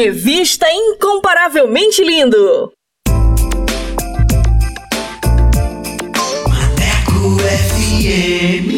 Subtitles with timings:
[0.00, 2.72] Revista Incomparavelmente Lindo.
[6.46, 8.77] Maneco FM.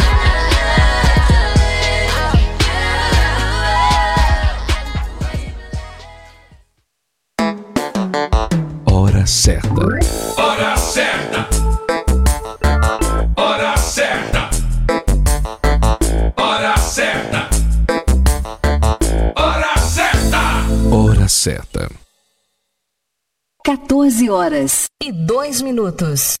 [8.85, 9.71] Hora certa.
[10.37, 11.47] Hora certa.
[13.35, 14.49] Hora certa.
[16.37, 17.49] Hora certa.
[19.35, 20.39] Hora certa.
[20.91, 21.89] Hora certa.
[23.63, 26.40] 14 horas e 2 minutos.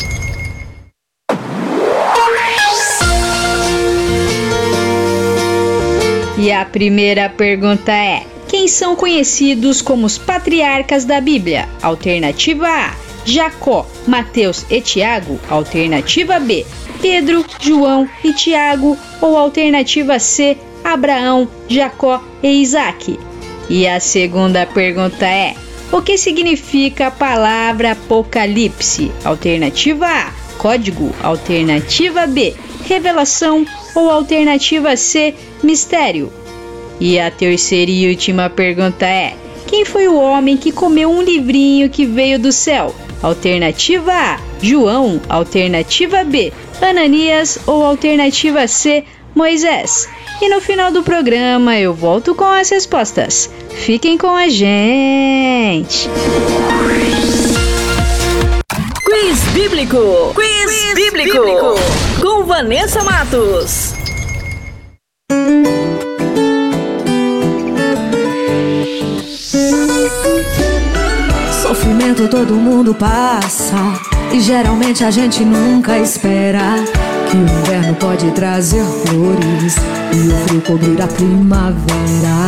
[6.41, 11.69] E a primeira pergunta é: quem são conhecidos como os patriarcas da Bíblia?
[11.83, 15.39] Alternativa A: Jacó, Mateus e Tiago.
[15.47, 16.65] Alternativa B:
[16.99, 23.19] Pedro, João e Tiago, ou alternativa C, Abraão, Jacó e Isaac?
[23.69, 25.53] E a segunda pergunta é:
[25.91, 29.11] o que significa a palavra Apocalipse?
[29.23, 31.13] Alternativa A, código.
[31.21, 32.55] Alternativa B,
[32.87, 33.63] revelação.
[33.95, 35.33] Ou alternativa C,
[35.63, 36.31] mistério.
[36.99, 39.35] E a terceira e última pergunta é:
[39.67, 42.93] quem foi o homem que comeu um livrinho que veio do céu?
[43.21, 45.21] Alternativa A, João.
[45.29, 46.51] Alternativa B,
[46.81, 47.59] Ananias.
[47.65, 49.03] Ou alternativa C,
[49.33, 50.07] Moisés.
[50.41, 53.49] E no final do programa eu volto com as respostas.
[53.69, 56.09] Fiquem com a gente!
[59.51, 60.33] Quiz Bíblico!
[60.33, 61.39] Quiz, bíblico.
[61.39, 61.75] bíblico!
[62.21, 63.93] Com Vanessa Matos.
[71.61, 73.75] Sofrimento todo mundo passa
[74.31, 76.75] e geralmente a gente nunca espera
[77.29, 79.75] que o inverno pode trazer flores
[80.13, 82.41] e o frio cobrir a primavera.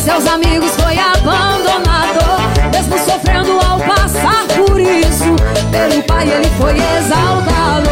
[0.00, 2.24] Seus amigos foi abandonado,
[2.72, 5.36] mesmo sofrendo ao passar por isso,
[5.70, 7.90] pelo Pai ele foi exaltado.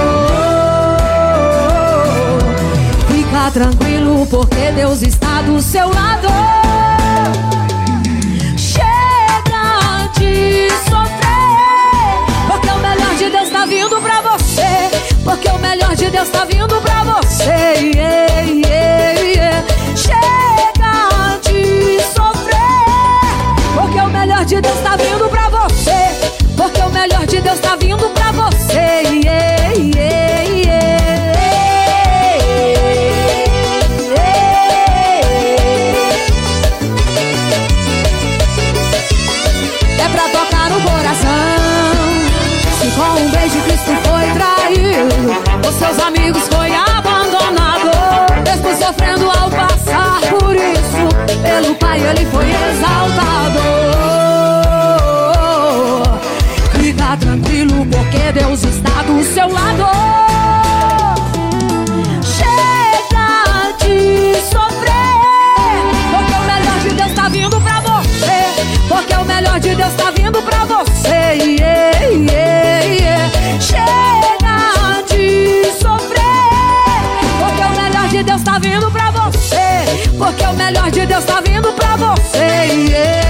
[3.08, 6.28] Fica tranquilo porque Deus está do seu lado.
[8.56, 14.88] Chega de sofrer, porque o melhor de Deus tá vindo pra você.
[15.24, 17.44] Porque o melhor de Deus tá vindo pra você.
[17.94, 18.97] Yeah, yeah.
[24.48, 25.92] De Deus tá vindo pra você.
[26.56, 29.02] Porque o melhor de Deus tá vindo pra você.
[29.22, 30.88] Yeah, yeah, yeah.
[39.98, 41.28] É pra tocar no coração.
[42.80, 47.90] Se com um beijo Cristo foi traído, os seus amigos foi abandonado,
[48.46, 51.08] mesmo sofrendo ao passar por isso,
[51.42, 53.87] pelo Pai ele foi exaltado.
[59.34, 59.84] Seu lado.
[62.22, 65.14] Chega de sofrer,
[66.10, 68.38] porque o melhor de Deus tá vindo pra você.
[68.88, 71.08] Porque o melhor de Deus tá vindo pra você.
[71.08, 73.30] Yeah, yeah, yeah.
[73.60, 76.48] Chega de sofrer,
[77.38, 80.10] porque o melhor de Deus tá vindo pra você.
[80.16, 82.38] Porque o melhor de Deus tá vindo pra você.
[82.38, 83.27] Yeah,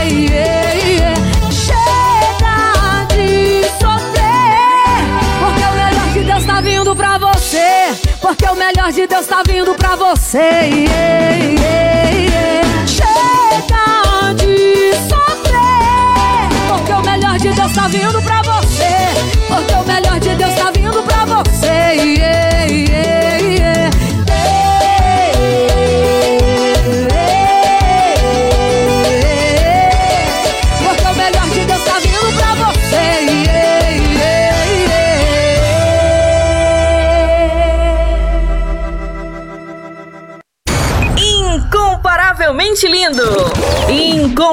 [8.88, 10.38] melhor de Deus tá vindo pra você.
[10.38, 12.86] Yeah, yeah, yeah.
[12.86, 18.27] Chega de sofrer, porque o melhor de Deus tá vindo pra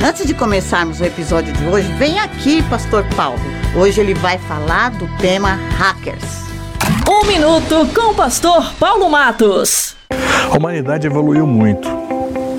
[0.04, 3.38] Antes de começarmos o episódio de hoje, vem aqui, Pastor Paulo.
[3.74, 6.44] Hoje ele vai falar do tema hackers.
[7.08, 9.96] Um minuto com o pastor Paulo Matos.
[10.50, 11.88] A humanidade evoluiu muito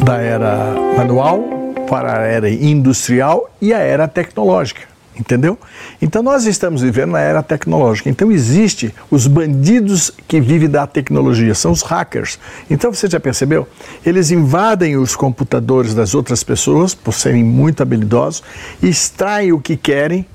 [0.03, 1.39] da era manual
[1.87, 4.81] para a era industrial e a era tecnológica,
[5.19, 5.57] entendeu?
[6.01, 8.09] Então nós estamos vivendo na era tecnológica.
[8.09, 12.39] Então existe os bandidos que vivem da tecnologia, são os hackers.
[12.69, 13.67] Então você já percebeu?
[14.05, 18.43] Eles invadem os computadores das outras pessoas por serem muito habilidosos,
[18.81, 20.25] extraem o que querem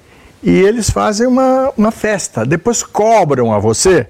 [0.42, 2.44] e eles fazem uma, uma festa.
[2.46, 4.06] Depois cobram a você.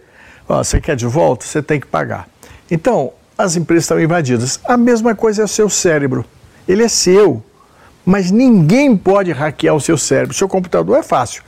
[0.47, 1.45] Você quer de volta?
[1.45, 2.29] Você tem que pagar.
[2.71, 4.61] Então, as empresas estão invadidas.
[4.65, 6.25] A mesma coisa é o seu cérebro.
[6.69, 7.43] Ele é seu,
[8.05, 10.35] mas ninguém pode hackear o seu cérebro.
[10.35, 11.43] Seu computador é fácil,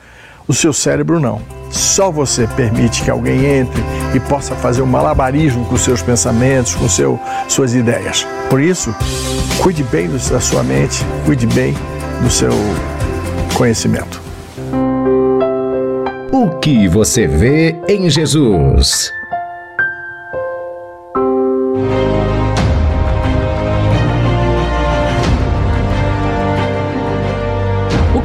[0.46, 1.40] o seu cérebro não.
[1.70, 3.82] Só você permite que alguém entre
[4.14, 7.18] e possa fazer um malabarismo com seus pensamentos, com seu,
[7.48, 8.26] suas ideias.
[8.50, 8.94] Por isso,
[9.62, 11.74] cuide bem da sua mente, cuide bem
[12.22, 12.52] do seu
[13.54, 14.20] conhecimento.
[16.30, 19.12] O que você vê em Jesus?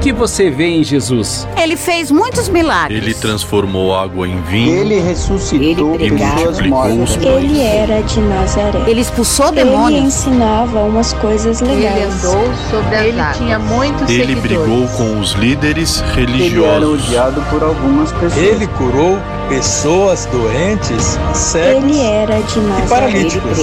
[0.08, 1.46] Que você vê em Jesus?
[1.62, 3.04] Ele fez muitos milagres.
[3.04, 4.78] Ele transformou água em vinho.
[4.80, 7.10] Ele ressuscitou Ele pessoas mortas.
[7.10, 7.44] os pães.
[7.44, 8.80] Ele era de Nazaré.
[8.88, 10.06] Ele expulsou Ele demônios.
[10.06, 12.14] ensinava umas coisas legais.
[12.22, 14.42] sobre as Ele tinha muitos Ele seguidores.
[14.44, 17.06] brigou com os líderes Ele era religiosos.
[17.08, 18.38] odiado por algumas pessoas.
[18.38, 22.88] Ele curou pessoas doentes, cegos Ele era de e Nazaré.
[22.88, 23.58] paralíticos.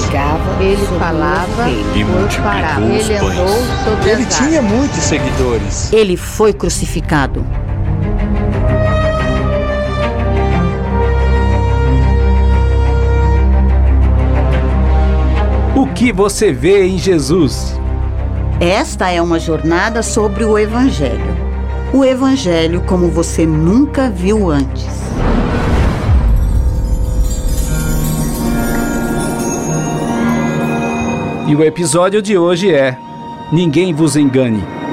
[0.60, 2.86] Ele falava E por multiplicou parábola.
[2.96, 3.38] os Ele pães.
[3.38, 3.48] andou
[3.84, 4.72] sobre Ele as tinha águas.
[4.72, 5.92] muitos seguidores.
[5.92, 7.46] Ele foi crucificado.
[15.76, 17.78] O que você vê em Jesus?
[18.58, 21.36] Esta é uma jornada sobre o Evangelho.
[21.92, 24.92] O Evangelho como você nunca viu antes.
[31.46, 32.98] E o episódio de hoje é
[33.52, 34.83] Ninguém vos engane.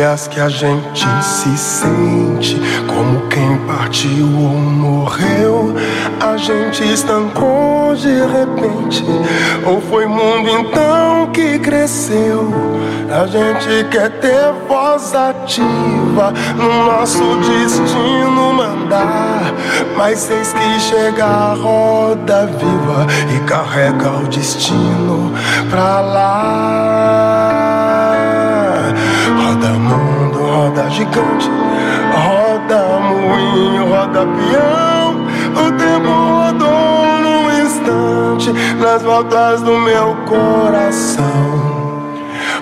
[0.00, 5.74] Dias que a gente se sente como quem partiu ou morreu.
[6.18, 9.04] A gente estancou de repente,
[9.66, 12.50] ou foi mundo então que cresceu.
[13.10, 19.52] A gente quer ter voz ativa no nosso destino mandar.
[19.98, 25.34] Mas eis que chega a roda viva e carrega o destino
[25.68, 27.29] pra lá.
[30.90, 31.48] Gigante,
[32.14, 35.20] roda moinho, roda peão.
[35.52, 41.24] O tempo rodou num instante nas voltas do meu coração.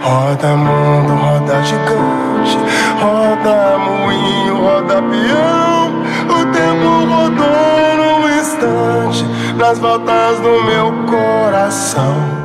[0.03, 2.59] Roda mundo, roda gigante,
[3.01, 6.03] roda moinho, roda peão.
[6.29, 9.25] O tempo rodou num instante
[9.57, 12.38] nas voltas do meu coração.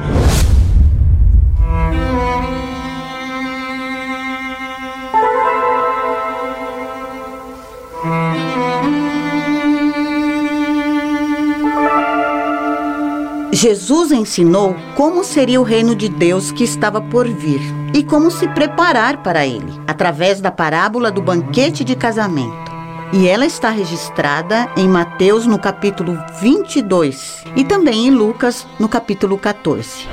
[13.64, 17.62] Jesus ensinou como seria o reino de Deus que estava por vir
[17.94, 22.70] e como se preparar para ele, através da parábola do banquete de casamento.
[23.14, 29.38] E ela está registrada em Mateus no capítulo 22 e também em Lucas no capítulo
[29.38, 30.10] 14.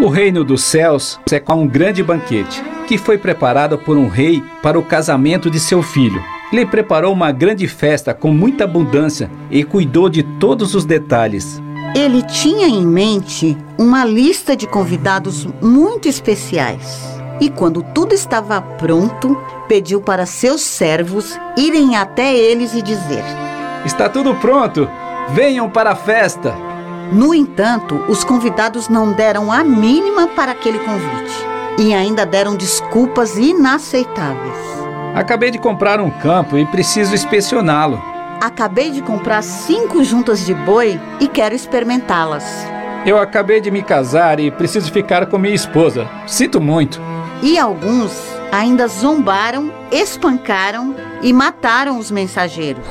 [0.00, 4.42] O reino dos céus é como um grande banquete que foi preparado por um rei
[4.60, 6.20] para o casamento de seu filho.
[6.52, 11.60] Ele preparou uma grande festa com muita abundância e cuidou de todos os detalhes.
[11.94, 17.16] Ele tinha em mente uma lista de convidados muito especiais.
[17.40, 19.36] E quando tudo estava pronto,
[19.68, 23.24] pediu para seus servos irem até eles e dizer:
[23.84, 24.88] Está tudo pronto,
[25.30, 26.54] venham para a festa.
[27.12, 31.46] No entanto, os convidados não deram a mínima para aquele convite
[31.78, 34.85] e ainda deram desculpas inaceitáveis.
[35.16, 38.04] Acabei de comprar um campo e preciso inspecioná-lo.
[38.38, 42.44] Acabei de comprar cinco juntas de boi e quero experimentá-las.
[43.06, 46.06] Eu acabei de me casar e preciso ficar com minha esposa.
[46.26, 47.00] Sinto muito.
[47.42, 48.12] E alguns
[48.52, 52.84] ainda zombaram, espancaram e mataram os mensageiros.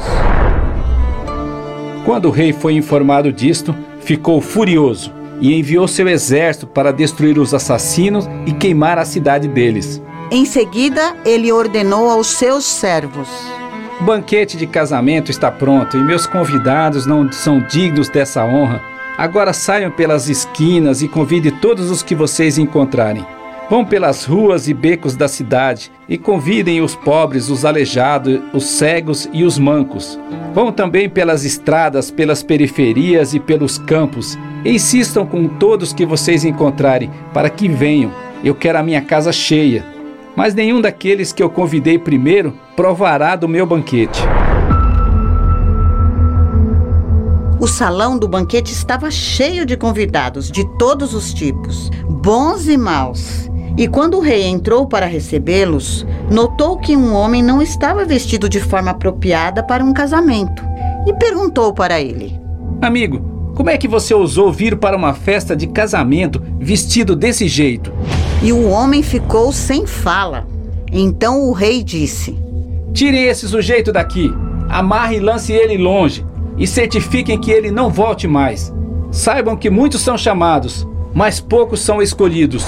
[2.03, 7.53] Quando o rei foi informado disto, ficou furioso e enviou seu exército para destruir os
[7.53, 10.01] assassinos e queimar a cidade deles.
[10.32, 13.29] Em seguida, ele ordenou aos seus servos:
[14.01, 18.82] O banquete de casamento está pronto e meus convidados não são dignos dessa honra.
[19.17, 23.25] Agora saiam pelas esquinas e convide todos os que vocês encontrarem.
[23.70, 29.29] Vão pelas ruas e becos da cidade e convidem os pobres, os aleijados, os cegos
[29.32, 30.20] e os mancos.
[30.53, 34.38] Vão também pelas estradas, pelas periferias e pelos campos.
[34.63, 38.12] E insistam com todos que vocês encontrarem, para que venham.
[38.44, 39.94] Eu quero a minha casa cheia.
[40.35, 44.21] Mas nenhum daqueles que eu convidei primeiro provará do meu banquete.
[47.59, 53.49] O salão do banquete estava cheio de convidados de todos os tipos, bons e maus.
[53.77, 58.59] E quando o rei entrou para recebê-los, notou que um homem não estava vestido de
[58.59, 60.63] forma apropriada para um casamento
[61.07, 62.39] e perguntou para ele:
[62.81, 63.19] Amigo,
[63.55, 67.91] como é que você ousou vir para uma festa de casamento vestido desse jeito?
[68.45, 70.45] E o homem ficou sem fala.
[70.91, 72.37] Então o rei disse:
[72.93, 74.31] Tirem esse sujeito daqui,
[74.69, 76.23] amarre e lance ele longe,
[76.55, 78.71] e certifiquem que ele não volte mais.
[79.09, 82.67] Saibam que muitos são chamados, mas poucos são escolhidos.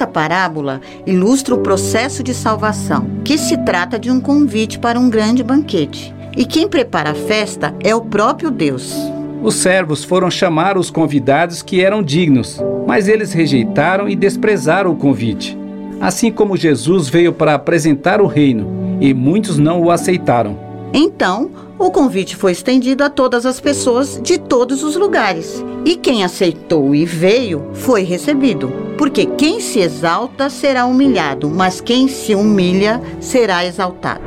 [0.00, 5.10] Esta parábola ilustra o processo de salvação, que se trata de um convite para um
[5.10, 6.14] grande banquete.
[6.34, 8.94] E quem prepara a festa é o próprio Deus.
[9.42, 14.96] Os servos foram chamar os convidados que eram dignos, mas eles rejeitaram e desprezaram o
[14.96, 15.54] convite.
[16.00, 20.58] Assim como Jesus veio para apresentar o reino, e muitos não o aceitaram.
[20.94, 25.64] Então, o convite foi estendido a todas as pessoas de todos os lugares.
[25.82, 28.70] E quem aceitou e veio foi recebido.
[28.98, 34.20] Porque quem se exalta será humilhado, mas quem se humilha será exaltado.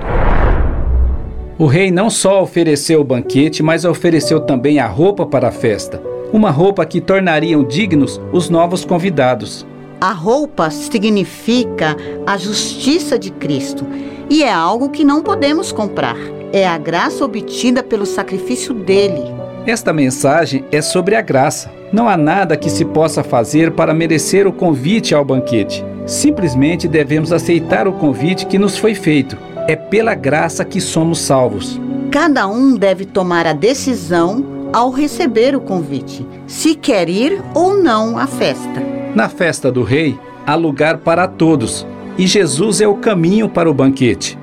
[1.59, 6.01] O rei não só ofereceu o banquete, mas ofereceu também a roupa para a festa.
[6.33, 9.63] Uma roupa que tornariam dignos os novos convidados.
[10.01, 13.85] A roupa significa a justiça de Cristo
[14.27, 16.17] e é algo que não podemos comprar.
[16.55, 19.23] É a graça obtida pelo sacrifício dele.
[19.65, 21.71] Esta mensagem é sobre a graça.
[21.91, 25.83] Não há nada que se possa fazer para merecer o convite ao banquete.
[26.05, 29.35] Simplesmente devemos aceitar o convite que nos foi feito.
[29.67, 31.81] É pela graça que somos salvos.
[32.11, 38.15] Cada um deve tomar a decisão ao receber o convite, se quer ir ou não
[38.15, 38.79] à festa.
[39.15, 43.73] Na festa do rei, há lugar para todos, e Jesus é o caminho para o
[43.73, 44.37] banquete.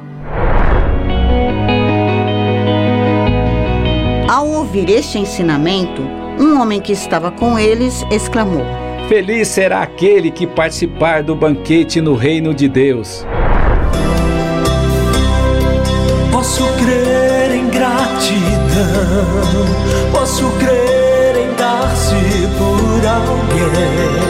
[4.71, 6.01] Ouvir este ensinamento,
[6.39, 8.63] um homem que estava com eles exclamou:
[9.09, 13.27] Feliz será aquele que participar do banquete no reino de Deus.
[16.31, 18.07] Posso crer em gratidão,
[20.13, 22.15] posso crer em dar-se
[22.57, 24.21] por alguém,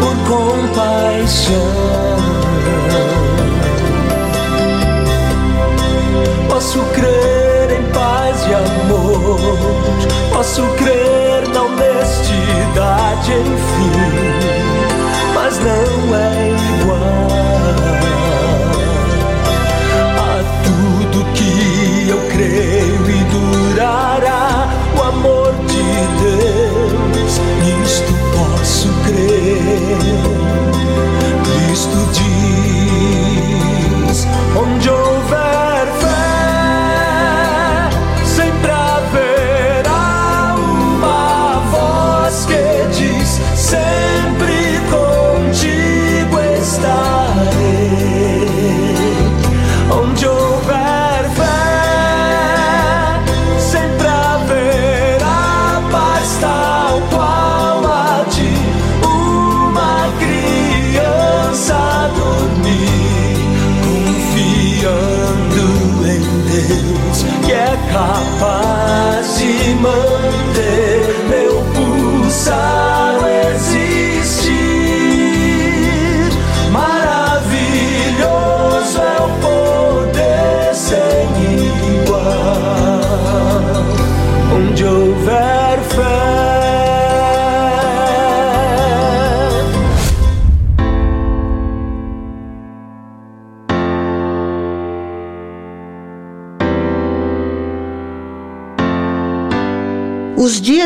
[0.00, 1.54] por compaixão.
[6.48, 7.43] Posso crer
[10.44, 13.92] posso crer na honestidade, enfim,
[15.34, 15.93] mas não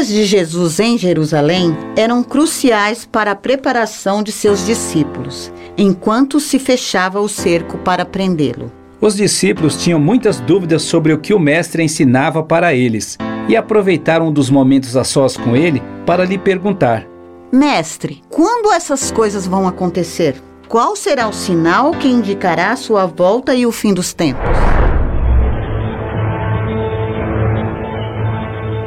[0.09, 6.59] dias de Jesus em Jerusalém eram cruciais para a preparação de seus discípulos, enquanto se
[6.59, 8.73] fechava o cerco para prendê-lo.
[9.01, 13.17] Os discípulos tinham muitas dúvidas sobre o que o Mestre ensinava para eles
[13.49, 17.07] e aproveitaram um dos momentos a sós com ele para lhe perguntar:
[17.53, 20.43] Mestre, quando essas coisas vão acontecer?
[20.69, 24.68] Qual será o sinal que indicará a sua volta e o fim dos tempos?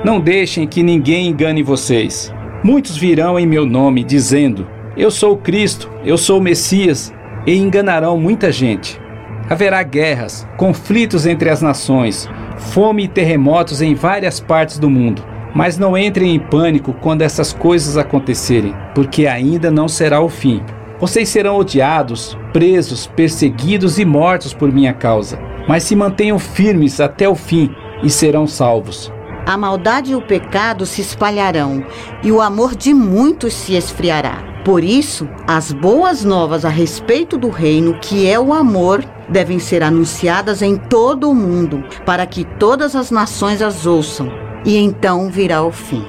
[0.03, 2.33] Não deixem que ninguém engane vocês.
[2.63, 7.13] Muitos virão em meu nome, dizendo: Eu sou Cristo, eu sou o Messias,
[7.45, 8.99] e enganarão muita gente.
[9.47, 15.23] Haverá guerras, conflitos entre as nações, fome e terremotos em várias partes do mundo.
[15.53, 20.63] Mas não entrem em pânico quando essas coisas acontecerem, porque ainda não será o fim.
[20.99, 25.37] Vocês serão odiados, presos, perseguidos e mortos por minha causa,
[25.67, 27.69] mas se mantenham firmes até o fim
[28.01, 29.11] e serão salvos.
[29.45, 31.83] A maldade e o pecado se espalharão,
[32.23, 34.43] e o amor de muitos se esfriará.
[34.63, 39.81] Por isso, as boas novas a respeito do reino, que é o amor, devem ser
[39.81, 44.29] anunciadas em todo o mundo, para que todas as nações as ouçam,
[44.63, 46.05] e então virá o fim.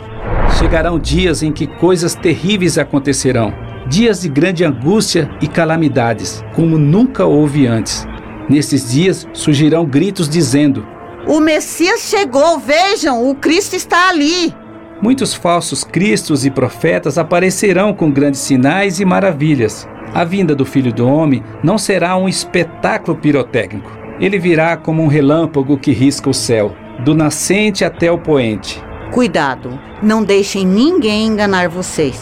[0.59, 3.55] Chegarão dias em que coisas terríveis acontecerão,
[3.89, 8.07] dias de grande angústia e calamidades, como nunca houve antes.
[8.51, 10.87] Nesses dias surgirão gritos dizendo:
[11.27, 14.53] O Messias chegou, vejam, o Cristo está ali.
[15.01, 19.87] Muitos falsos cristos e profetas aparecerão com grandes sinais e maravilhas.
[20.13, 23.91] A vinda do Filho do Homem não será um espetáculo pirotécnico.
[24.19, 28.83] Ele virá como um relâmpago que risca o céu, do nascente até o poente.
[29.13, 32.21] Cuidado, não deixem ninguém enganar vocês.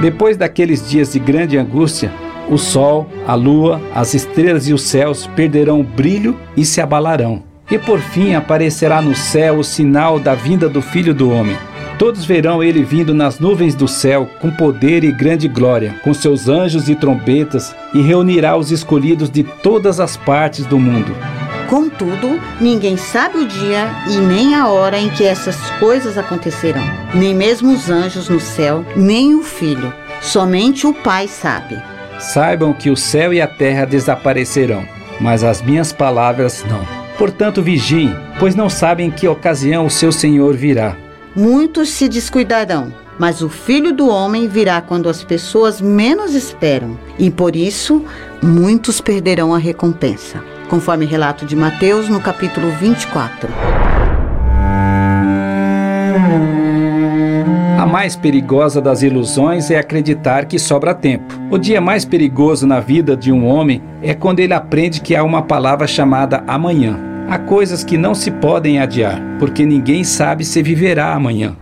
[0.00, 2.12] Depois daqueles dias de grande angústia,
[2.52, 7.42] o sol, a lua, as estrelas e os céus perderão o brilho e se abalarão.
[7.70, 11.56] E por fim aparecerá no céu o sinal da vinda do Filho do Homem.
[11.98, 16.48] Todos verão ele vindo nas nuvens do céu, com poder e grande glória, com seus
[16.48, 21.14] anjos e trombetas, e reunirá os escolhidos de todas as partes do mundo.
[21.70, 26.82] Contudo, ninguém sabe o dia e nem a hora em que essas coisas acontecerão.
[27.14, 29.94] Nem mesmo os anjos no céu, nem o Filho.
[30.20, 31.91] Somente o Pai sabe.
[32.22, 34.86] Saibam que o céu e a terra desaparecerão,
[35.20, 36.86] mas as minhas palavras não.
[37.18, 40.96] Portanto, vigiem, pois não sabem em que ocasião o seu Senhor virá.
[41.34, 47.28] Muitos se descuidarão, mas o Filho do Homem virá quando as pessoas menos esperam, e
[47.28, 48.04] por isso
[48.40, 53.50] muitos perderão a recompensa, conforme relato de Mateus no capítulo 24.
[57.82, 61.34] A mais perigosa das ilusões é acreditar que sobra tempo.
[61.50, 65.24] O dia mais perigoso na vida de um homem é quando ele aprende que há
[65.24, 66.96] uma palavra chamada amanhã.
[67.28, 71.56] Há coisas que não se podem adiar, porque ninguém sabe se viverá amanhã.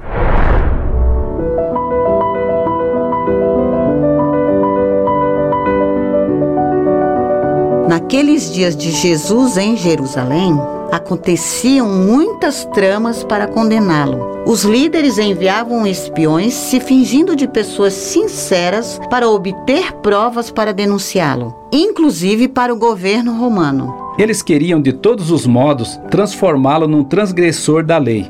[7.88, 10.54] Naqueles dias de Jesus em Jerusalém,
[10.90, 14.42] aconteciam muitas tramas para condená-lo.
[14.46, 22.48] Os líderes enviavam espiões se fingindo de pessoas sinceras para obter provas para denunciá-lo, inclusive
[22.48, 23.94] para o governo romano.
[24.18, 28.29] Eles queriam de todos os modos transformá-lo num transgressor da lei.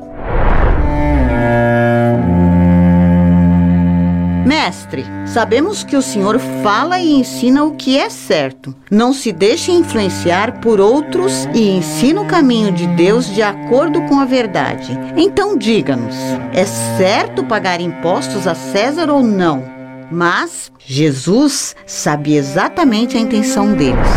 [4.45, 8.75] Mestre, sabemos que o Senhor fala e ensina o que é certo.
[8.91, 14.19] Não se deixe influenciar por outros e ensina o caminho de Deus de acordo com
[14.19, 14.99] a verdade.
[15.17, 16.17] Então diga-nos:
[16.53, 19.63] é certo pagar impostos a César ou não?
[20.11, 24.09] Mas Jesus sabia exatamente a intenção deles.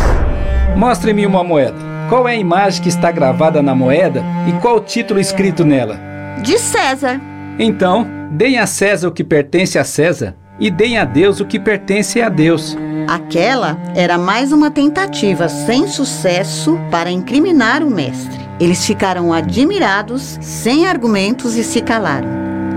[0.75, 1.77] Mostre-me uma moeda.
[2.09, 5.99] Qual é a imagem que está gravada na moeda e qual o título escrito nela?
[6.41, 7.32] De César.
[7.59, 11.59] Então, deem a César o que pertence a César e deem a Deus o que
[11.59, 12.75] pertence a Deus.
[13.07, 18.39] Aquela era mais uma tentativa sem sucesso para incriminar o mestre.
[18.59, 22.29] Eles ficaram admirados, sem argumentos e se calaram.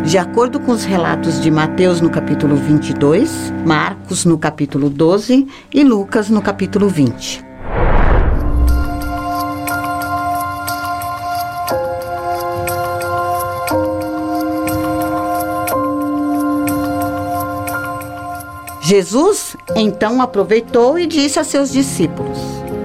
[0.04, 5.84] De acordo com os relatos de Mateus no capítulo 22, Marcos no capítulo 12 e
[5.84, 7.45] Lucas no capítulo 20.
[18.88, 22.38] Jesus então aproveitou e disse a seus discípulos: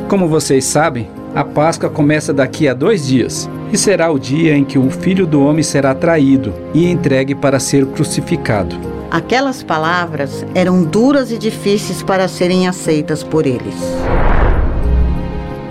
[0.10, 4.66] Como vocês sabem, a Páscoa começa daqui a dois dias e será o dia em
[4.66, 8.76] que o Filho do Homem será traído e entregue para ser crucificado.
[9.12, 13.76] Aquelas palavras eram duras e difíceis para serem aceitas por eles.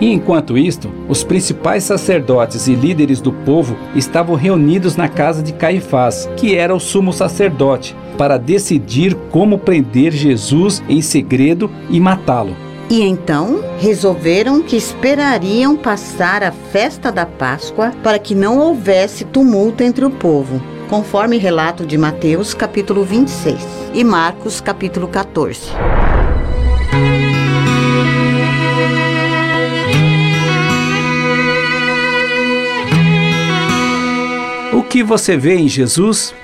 [0.00, 5.52] E enquanto isto, os principais sacerdotes e líderes do povo estavam reunidos na casa de
[5.52, 12.54] Caifás, que era o sumo sacerdote, para decidir como prender Jesus em segredo e matá-lo.
[12.90, 19.82] E então resolveram que esperariam passar a festa da Páscoa para que não houvesse tumulto
[19.82, 23.56] entre o povo, conforme relato de Mateus capítulo 26
[23.94, 25.70] e Marcos capítulo 14.
[34.74, 36.34] O que você vê em Jesus?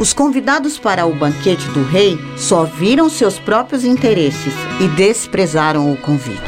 [0.00, 5.96] Os convidados para o banquete do rei só viram seus próprios interesses e desprezaram o
[5.98, 6.40] convite.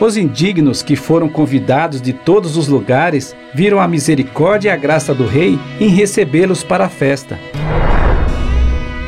[0.00, 5.12] Os indignos que foram convidados de todos os lugares viram a misericórdia e a graça
[5.12, 7.36] do rei em recebê-los para a festa.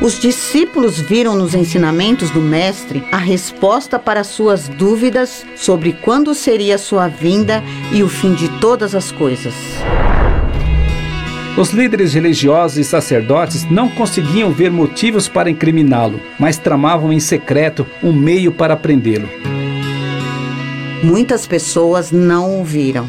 [0.01, 6.77] Os discípulos viram nos ensinamentos do Mestre a resposta para suas dúvidas sobre quando seria
[6.77, 9.53] sua vinda e o fim de todas as coisas.
[11.57, 17.85] Os líderes religiosos e sacerdotes não conseguiam ver motivos para incriminá-lo, mas tramavam em secreto
[18.01, 19.27] um meio para prendê-lo.
[21.03, 23.05] Muitas pessoas não o viram.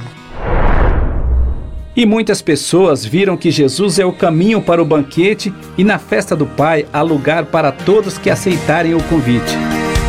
[1.95, 6.35] E muitas pessoas viram que Jesus é o caminho para o banquete e na festa
[6.35, 9.57] do Pai há lugar para todos que aceitarem o convite.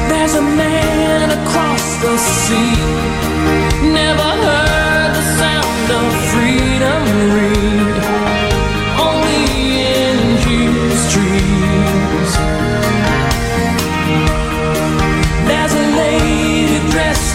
[0.07, 3.02] There's a man across the sea.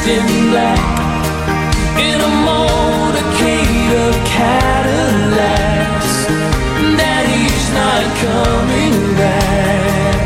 [0.09, 0.81] In black
[2.01, 6.15] in a motorcade of Cadillacs.
[6.97, 10.17] Daddy's not coming back.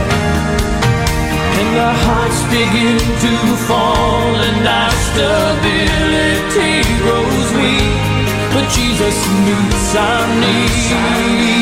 [1.58, 3.34] And our hearts begin to
[3.66, 7.98] fall and our stability grows weak.
[8.54, 9.16] But Jesus
[9.46, 11.61] meets our needs.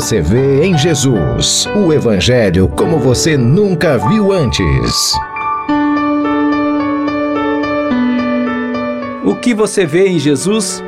[0.00, 1.68] Você vê em Jesus?
[1.76, 5.12] O Evangelho como você nunca viu antes.
[9.22, 10.82] O que você vê em Jesus?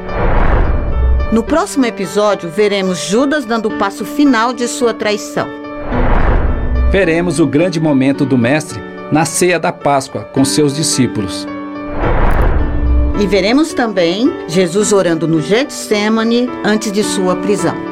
[1.31, 5.47] No próximo episódio, veremos Judas dando o passo final de sua traição.
[6.91, 8.81] Veremos o grande momento do Mestre
[9.13, 11.47] na ceia da Páscoa com seus discípulos.
[13.21, 17.92] E veremos também Jesus orando no Getsemane antes de sua prisão.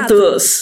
[0.00, 0.61] Vanessa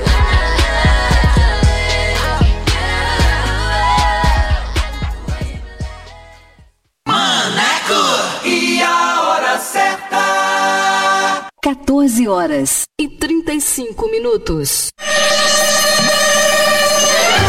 [11.71, 14.89] 14 horas e 35 minutos.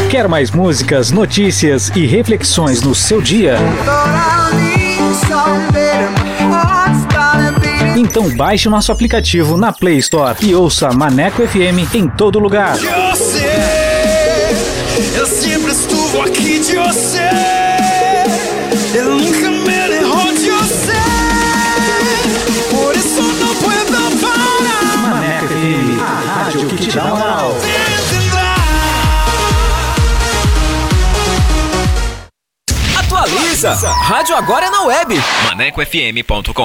[0.08, 3.56] Quer mais músicas, notícias e reflexões no seu dia?
[7.96, 12.76] Então baixe nosso aplicativo na Play Store e ouça Maneco FM em todo lugar.
[12.76, 13.42] Eu sei,
[15.18, 17.28] eu sempre estuve aqui de você.
[18.94, 19.31] Eu
[26.88, 27.54] te dá moral.
[32.98, 33.72] Atualiza!
[33.72, 35.22] Rádio agora é na web.
[35.46, 36.64] ManecoFM.com.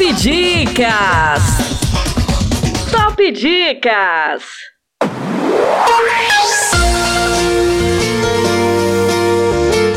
[0.00, 1.42] Top Dicas.
[2.90, 4.44] Top Dicas.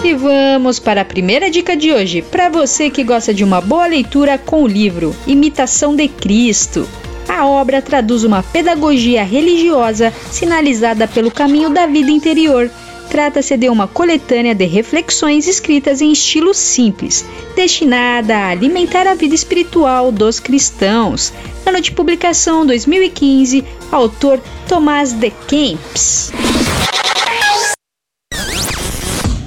[0.04, 3.88] E vamos para a primeira dica de hoje, para você que gosta de uma boa
[3.88, 6.88] leitura com o livro Imitação de Cristo.
[7.30, 12.70] A obra traduz uma pedagogia religiosa sinalizada pelo caminho da vida interior.
[13.10, 17.26] Trata-se de uma coletânea de reflexões escritas em estilo simples,
[17.56, 21.32] destinada a alimentar a vida espiritual dos cristãos.
[21.66, 26.32] Ano de publicação 2015, autor Tomás de Kempis.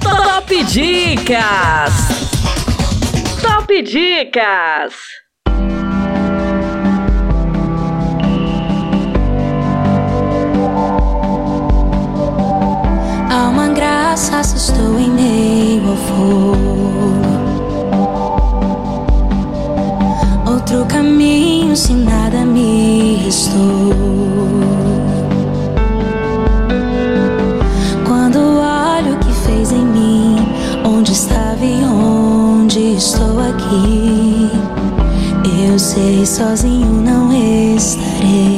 [0.01, 1.93] Top Dicas!
[3.41, 5.26] Top Dicas!
[14.17, 16.57] Se estou em meio ao fogo.
[20.51, 23.93] Outro caminho se nada me restou.
[28.07, 30.35] Quando olho o que fez em mim,
[30.83, 34.49] onde estava e onde estou aqui,
[35.69, 38.56] eu sei sozinho não estarei.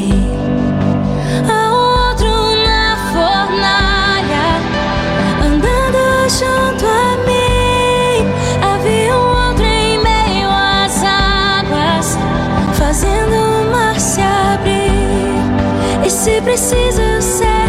[16.50, 16.54] Abrir.
[16.54, 17.69] E se preciso ser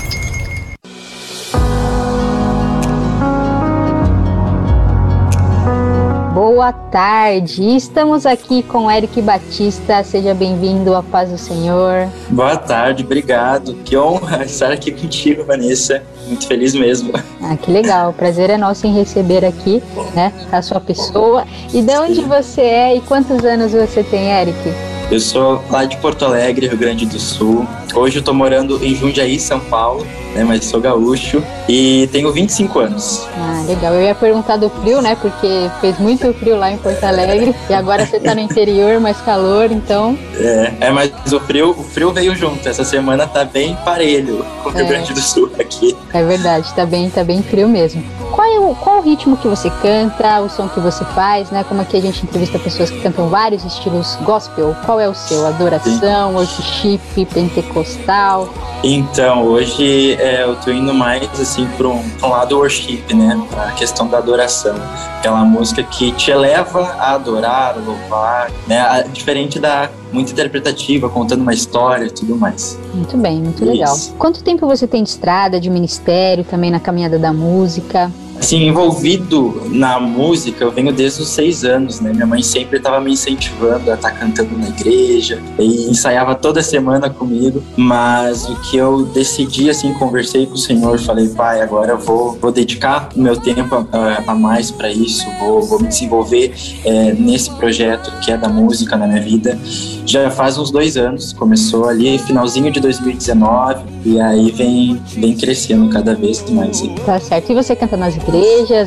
[6.33, 10.01] Boa tarde, estamos aqui com Eric Batista.
[10.01, 12.07] Seja bem-vindo à paz do Senhor.
[12.29, 13.73] Boa tarde, obrigado.
[13.83, 16.01] Que honra estar aqui contigo, Vanessa.
[16.27, 17.11] Muito feliz mesmo.
[17.41, 18.11] Ah, que legal.
[18.11, 19.83] O prazer é nosso em receber aqui,
[20.15, 21.45] né, a sua pessoa.
[21.73, 24.90] E de onde você é e quantos anos você tem, Eric?
[25.11, 27.67] Eu sou lá de Porto Alegre, Rio Grande do Sul.
[27.93, 30.45] Hoje eu tô morando em Jundiaí, São Paulo, né?
[30.45, 33.27] Mas sou gaúcho e tenho 25 anos.
[33.35, 33.93] Ah, legal.
[33.93, 35.17] Eu ia perguntar do frio, né?
[35.21, 39.17] Porque fez muito frio lá em Porto Alegre e agora você tá no interior, mais
[39.17, 40.17] calor, então.
[40.39, 42.67] É, é mas o frio, o frio veio junto.
[42.69, 44.87] Essa semana tá bem parelho com o Rio É.
[44.87, 45.93] Grande do Sul aqui.
[46.13, 48.01] É verdade, tá bem, tá bem frio mesmo.
[48.31, 51.65] Qual é o, qual o ritmo que você canta, o som que você faz, né?
[51.67, 54.73] Como aqui a gente entrevista pessoas que cantam vários estilos gospel.
[54.85, 55.45] Qual é o seu?
[55.45, 58.53] Adoração, worship, pentecostal?
[58.83, 63.39] Então, hoje é, eu tô indo mais assim para um, um lado worship, né?
[63.57, 64.75] A questão da adoração.
[65.19, 69.03] Aquela música que te eleva a adorar, a louvar, né?
[69.11, 72.77] Diferente da muito interpretativa, contando uma história e tudo mais.
[72.93, 73.95] Muito bem, muito legal.
[73.95, 74.13] Isso.
[74.17, 78.11] Quanto tempo você tem de estrada, de ministério, também na caminhada da música?
[78.41, 82.11] Assim, envolvido na música, eu venho desde os seis anos, né?
[82.11, 87.07] Minha mãe sempre estava me incentivando a estar cantando na igreja e ensaiava toda semana
[87.07, 87.61] comigo.
[87.77, 92.33] Mas o que eu decidi, assim, conversei com o Senhor, falei, pai, agora eu vou,
[92.41, 96.51] vou dedicar meu tempo a, a mais para isso, vou, vou me desenvolver
[96.83, 99.57] é, nesse projeto que é da música na minha vida.
[100.03, 105.87] Já faz uns dois anos, começou ali finalzinho de 2019 e aí vem, vem crescendo
[105.89, 106.81] cada vez mais.
[107.05, 107.51] Tá certo.
[107.51, 108.30] E você canta nas igrejas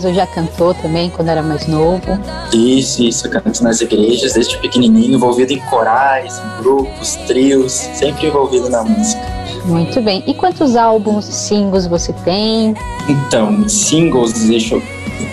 [0.05, 2.19] ou já cantou também quando era mais novo?
[2.53, 8.29] Isso, isso, eu canto nas igrejas desde pequenininho, envolvido em corais, em grupos, trios, sempre
[8.29, 9.23] envolvido na música.
[9.65, 10.23] Muito bem.
[10.27, 12.75] E quantos álbuns, singles você tem?
[13.09, 14.83] Então, singles, deixa eu.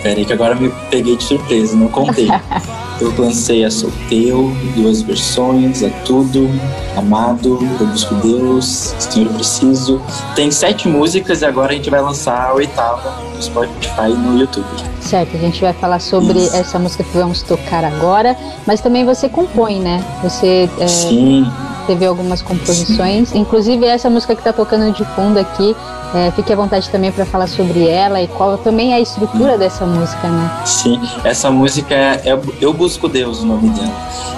[0.02, 2.28] Peraí, que agora me peguei de surpresa, não contei.
[3.02, 6.48] Eu lancei a Solteu, duas versões, a Tudo,
[6.96, 10.00] Amado, Eu Busco Deus, Senhor Eu Preciso.
[10.36, 14.38] Tem sete músicas e agora a gente vai lançar a oitava no Spotify e no
[14.38, 14.64] YouTube.
[15.00, 16.54] Certo, a gente vai falar sobre Isso.
[16.54, 20.04] essa música que vamos tocar agora, mas também você compõe, né?
[20.22, 21.44] Você é, Sim.
[21.82, 25.76] Teve algumas composições, inclusive essa música que tá tocando de fundo aqui,
[26.14, 29.56] é, fique à vontade também para falar sobre ela e qual também é a estrutura
[29.56, 30.62] dessa música, né?
[30.64, 33.92] Sim, essa música é, é Eu Busco Deus, o nome dela.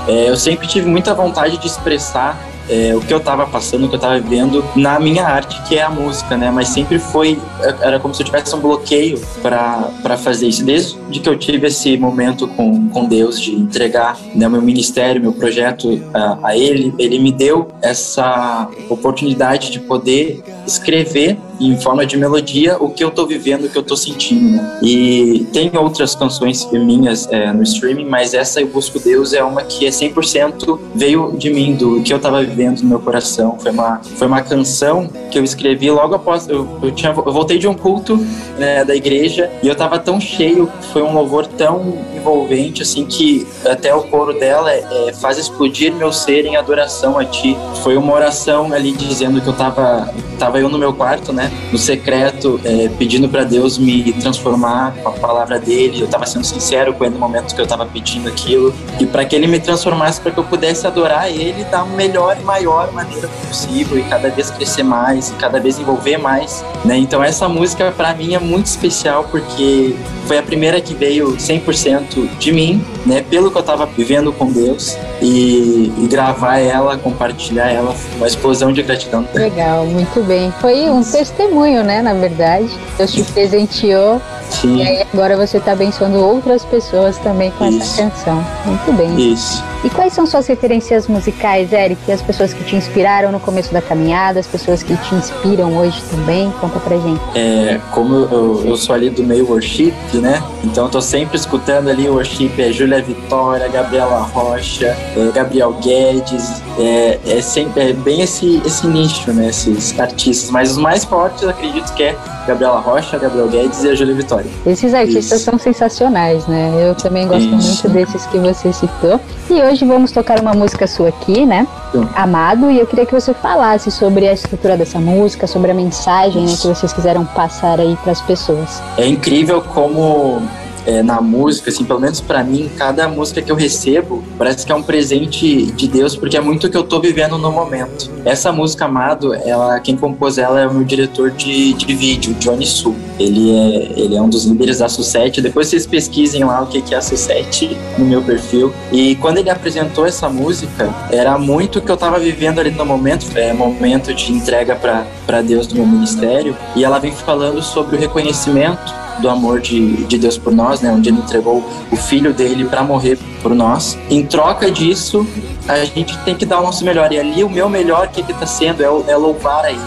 [0.06, 2.38] É, eu sempre tive muita vontade de expressar
[2.68, 5.76] é, o que eu tava passando, o que eu tava vivendo na minha arte, que
[5.76, 6.50] é a música, né?
[6.50, 7.38] Mas sempre foi,
[7.80, 10.64] era como se eu tivesse um bloqueio para fazer isso.
[10.64, 15.32] Desde que eu tive esse momento com, com Deus de entregar né, meu ministério, meu
[15.32, 22.16] projeto a, a Ele, Ele me deu essa oportunidade de poder escrever em forma de
[22.16, 24.56] melodia o que eu tô vivendo, o que eu tô sentindo.
[24.56, 24.78] Né?
[24.82, 29.62] E tem outras canções minhas é, no streaming, mas essa Eu Busco Deus é uma
[29.62, 33.58] que é 100% veio de mim, do que eu tava vivendo no meu coração.
[33.58, 36.48] Foi uma, foi uma canção que eu escrevi logo após.
[36.48, 38.16] Eu, eu, tinha, eu voltei de um culto
[38.58, 43.46] né, da igreja e eu tava tão cheio, foi um louvor tão envolvente, assim, que
[43.66, 47.56] até o coro dela é, é faz explodir meu ser em adoração a ti.
[47.82, 51.43] Foi uma oração ali dizendo que eu tava, tava eu no meu quarto, né?
[51.72, 56.00] No secreto, é, pedindo para Deus me transformar com a palavra dele.
[56.00, 59.24] Eu estava sendo sincero com ele no momento que eu estava pedindo aquilo e para
[59.24, 63.28] que ele me transformasse, para que eu pudesse adorar ele da melhor e maior maneira
[63.46, 66.96] possível e cada vez crescer mais e cada vez envolver mais, né?
[66.96, 69.94] Então essa música para mim é muito especial porque
[70.26, 73.24] foi a primeira que veio 100% de mim, né?
[73.28, 78.72] Pelo que eu estava vivendo com Deus e, e, gravar ela, compartilhar ela, uma explosão
[78.72, 79.26] de gratidão.
[79.34, 80.52] Legal, muito bem.
[80.60, 82.02] Foi um testemunho, né?
[82.02, 84.20] Na verdade, Deus te presenteou
[84.50, 84.76] Sim.
[84.76, 87.82] e aí agora você está abençoando outras pessoas também com Isso.
[87.82, 88.46] essa canção.
[88.64, 89.32] Muito bem.
[89.32, 89.73] Isso.
[89.84, 92.10] E quais são suas referências musicais, Eric?
[92.10, 96.02] As pessoas que te inspiraram no começo da caminhada, as pessoas que te inspiram hoje
[96.10, 96.50] também?
[96.58, 97.20] Conta pra gente.
[97.34, 100.42] É, como eu, eu sou ali do meio worship, né?
[100.64, 106.62] Então eu tô sempre escutando ali worship, é Júlia Vitória, Gabriela Rocha, é, Gabriel Guedes,
[106.78, 109.48] é, é, sempre, é bem esse, esse nicho, né?
[109.48, 110.48] Esses artistas.
[110.50, 112.16] Mas os mais fortes, acredito que é
[112.46, 114.50] Gabriela Rocha, Gabriel Guedes e a Júlia Vitória.
[114.66, 115.50] Esses artistas Isso.
[115.50, 116.72] são sensacionais, né?
[116.88, 117.88] Eu também gosto Isso.
[117.88, 119.20] muito desses que você citou.
[119.50, 121.66] E hoje vamos tocar uma música sua aqui, né?
[122.14, 126.42] Amado, e eu queria que você falasse sobre a estrutura dessa música, sobre a mensagem
[126.42, 128.82] né, que vocês quiseram passar aí para as pessoas.
[128.96, 130.42] É incrível como
[130.86, 134.72] é, na música, assim, pelo menos para mim, cada música que eu recebo parece que
[134.72, 138.10] é um presente de Deus, porque é muito o que eu tô vivendo no momento.
[138.24, 142.66] Essa música Amado, ela, quem compôs ela é o meu diretor de, de vídeo, Johnny
[142.66, 142.94] Su.
[143.18, 145.40] Ele é, ele é um dos líderes da Sussete.
[145.40, 148.72] Depois vocês pesquisem lá o que, é a Sussete no meu perfil.
[148.92, 152.84] E quando ele apresentou essa música, era muito o que eu tava vivendo ali no
[152.84, 156.56] momento, é momento de entrega para Deus do meu ministério.
[156.76, 160.90] E ela vem falando sobre o reconhecimento do amor de, de Deus por nós, né?
[160.90, 163.98] Onde ele entregou o filho dele para morrer por nós.
[164.10, 165.26] Em troca disso,
[165.68, 167.12] a gente tem que dar o nosso melhor.
[167.12, 169.80] E ali o meu melhor que está sendo é, é, louvar a Ele.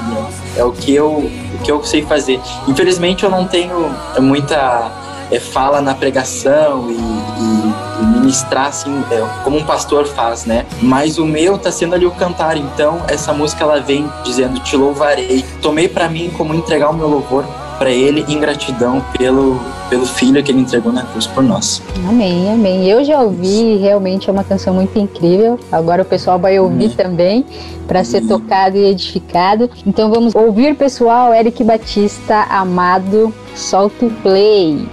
[0.55, 2.39] É, é o que eu o que eu sei fazer.
[2.67, 4.91] Infelizmente eu não tenho muita
[5.31, 10.65] é, fala na pregação e, e, e ministrar assim é, como um pastor faz, né?
[10.81, 12.57] Mas o meu tá sendo ali o cantar.
[12.57, 15.43] Então essa música ela vem dizendo te louvarei.
[15.61, 17.45] Tomei para mim como entregar o meu louvor
[17.77, 19.59] para ele em gratidão pelo,
[19.89, 21.81] pelo filho que ele entregou na cruz por nós.
[22.07, 22.89] Amém, amém.
[22.89, 25.59] Eu já ouvi, realmente é uma canção muito incrível.
[25.71, 26.89] Agora o pessoal vai ouvir amém.
[26.95, 27.45] também
[27.87, 29.69] para ser tocado e edificado.
[29.85, 34.85] Então vamos ouvir, pessoal, Eric Batista, amado, solta o play.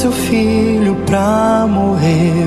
[0.00, 2.39] seu filho pra morrer.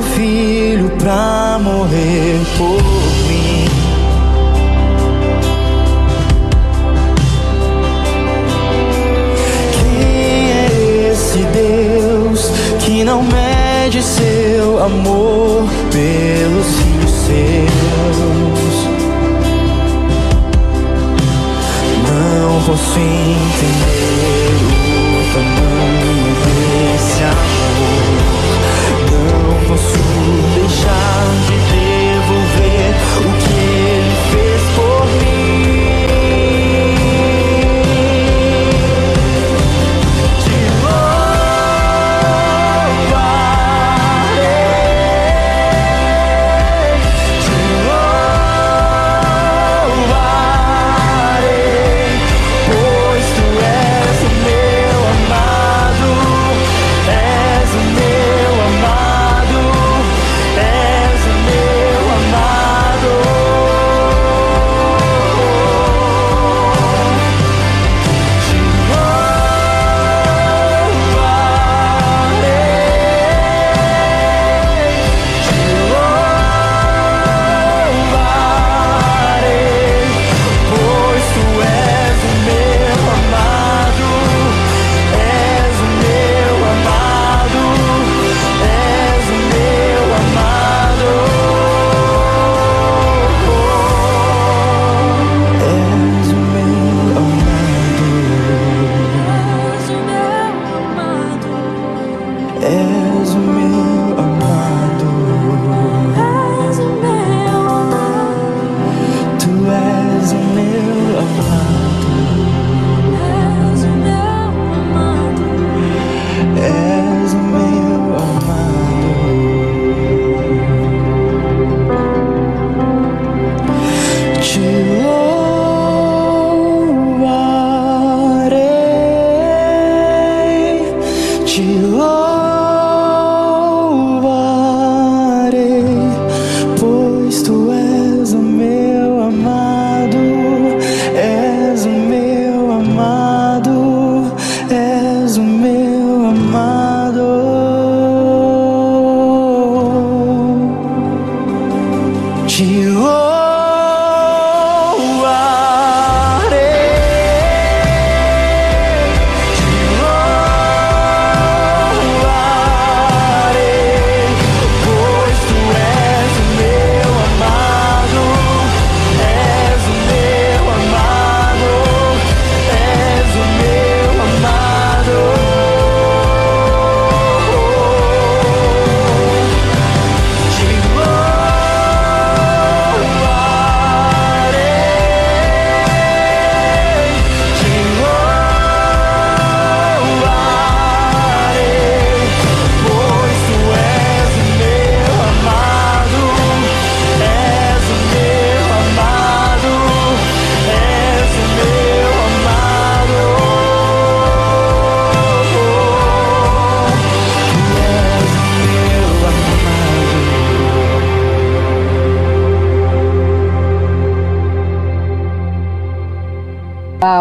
[0.00, 0.29] Seu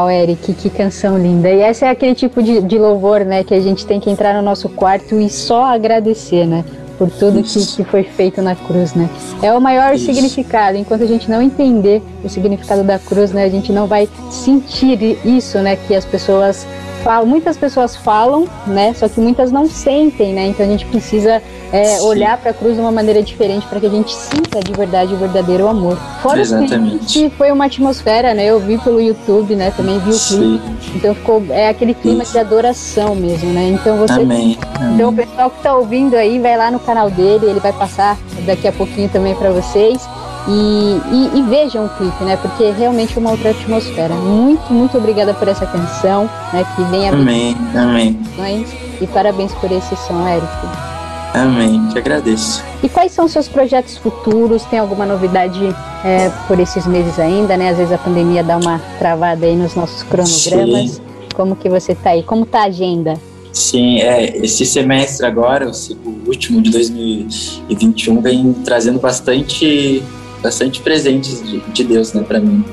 [0.10, 1.50] Eric, que canção linda.
[1.50, 4.34] E essa é aquele tipo de, de louvor, né, que a gente tem que entrar
[4.34, 6.64] no nosso quarto e só agradecer, né?
[6.98, 9.10] Por tudo que, que foi feito na cruz, né?
[9.42, 10.06] É o maior Isso.
[10.06, 10.78] significado.
[10.78, 15.18] Enquanto a gente não entender o significado da cruz, né, a gente não vai sentir
[15.24, 16.68] isso, né, que as pessoas
[17.04, 17.26] falam.
[17.26, 20.48] Muitas pessoas falam, né, só que muitas não sentem, né?
[20.48, 21.42] Então a gente precisa
[21.72, 24.14] é, olhar para a cruz de uma maneira diferente para que a gente
[24.50, 25.96] sinta de verdade o verdadeiro amor.
[26.22, 27.06] Fora Exatamente.
[27.06, 28.46] que foi uma atmosfera, né?
[28.46, 29.72] Eu vi pelo YouTube, né?
[29.78, 30.62] Também vi o clipe.
[30.96, 33.70] Então ficou é aquele clima de adoração mesmo, né?
[33.70, 34.58] Então você Amém.
[34.96, 38.18] Então o pessoal que tá ouvindo aí vai lá no canal dele, ele vai passar
[38.46, 40.02] daqui a pouquinho também para vocês.
[40.48, 42.36] E, e- e vejam o clipe, né?
[42.42, 44.16] Porque realmente é uma outra atmosfera.
[44.16, 46.66] Muito, muito obrigada por essa canção, né?
[46.76, 48.66] Que venha Amém, amém,
[49.00, 50.89] E parabéns por esse som, Eric.
[51.34, 51.88] Amém.
[51.90, 52.64] Te agradeço.
[52.84, 54.64] E quais são seus projetos futuros?
[54.66, 55.60] Tem alguma novidade
[56.04, 57.70] é, por esses meses ainda, né?
[57.70, 60.92] Às vezes a pandemia dá uma travada aí nos nossos cronogramas.
[60.92, 61.02] Sim.
[61.34, 62.24] Como que você tá aí?
[62.24, 63.20] Como tá a agenda?
[63.52, 70.04] Sim, é, esse semestre agora, o último de 2021, vem trazendo bastante,
[70.42, 72.64] bastante presentes de, de Deus, né, para mim.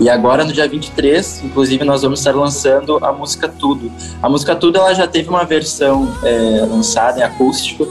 [0.00, 3.90] E agora, no dia 23, inclusive, nós vamos estar lançando a música Tudo.
[4.22, 7.86] A música Tudo, ela já teve uma versão é, lançada em acústico,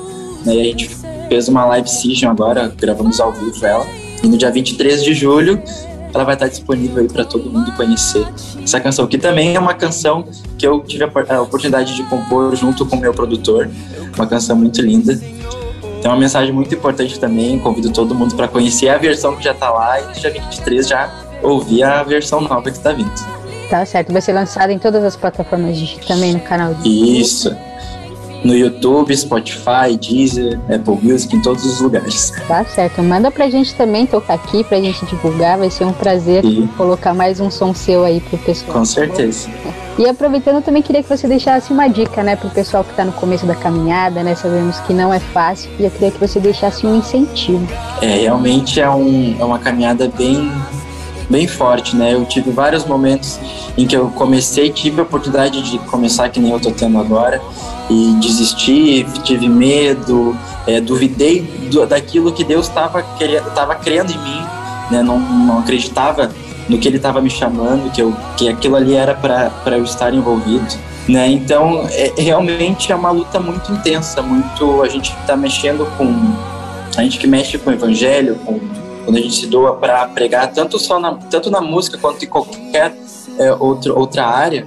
[0.46, 0.90] né, e a gente
[1.30, 3.86] fez uma live session agora, gravamos ao vivo ela.
[4.22, 5.62] E no dia 23 de julho
[6.14, 8.26] ela vai estar disponível aí para todo mundo conhecer
[8.64, 10.24] essa canção, que também é uma canção
[10.58, 13.68] que eu tive a oportunidade de compor junto com o meu produtor,
[14.16, 15.18] uma canção muito linda.
[15.18, 19.54] Tem uma mensagem muito importante também, convido todo mundo para conhecer a versão que já
[19.54, 21.12] está lá e no dia 23 já
[21.44, 23.12] ouvir a versão nova que está vindo.
[23.70, 25.78] Tá certo, vai ser lançada em todas as plataformas
[26.08, 26.76] também no canal.
[26.84, 27.56] Isso
[28.44, 32.32] no YouTube, Spotify, Deezer, Apple Music, em todos os lugares.
[32.48, 33.02] Tá certo.
[33.02, 35.58] Manda pra gente também tocar aqui, pra gente divulgar.
[35.58, 36.68] Vai ser um prazer e...
[36.78, 38.74] colocar mais um som seu aí pro pessoal.
[38.74, 39.50] Com certeza.
[39.98, 43.06] E aproveitando, eu também queria que você deixasse uma dica, né, pro pessoal que tá
[43.06, 44.36] no começo da caminhada, né?
[44.36, 47.66] Sabemos que não é fácil e eu queria que você deixasse um incentivo.
[48.02, 50.52] É, realmente é, um, é uma caminhada bem
[51.30, 52.14] bem forte, né?
[52.14, 53.40] Eu tive vários momentos
[53.78, 57.42] em que eu comecei, tive a oportunidade de começar que nem eu tô tendo agora
[57.90, 63.04] e desisti, tive medo, é, duvidei do, daquilo que Deus estava
[63.56, 64.42] tava criando em mim,
[64.92, 65.02] né?
[65.02, 66.32] Não, não acreditava
[66.68, 70.14] no que Ele estava me chamando, que, eu, que aquilo ali era para eu estar
[70.14, 70.66] envolvido.
[71.08, 71.28] Né?
[71.28, 76.34] Então, é, realmente é uma luta muito intensa, muito a gente está mexendo com
[76.96, 78.60] a gente que mexe com o evangelho, com
[79.04, 82.28] quando a gente se doa para pregar, tanto, só na, tanto na música quanto em
[82.28, 82.96] qualquer
[83.38, 84.66] é, outro, outra área,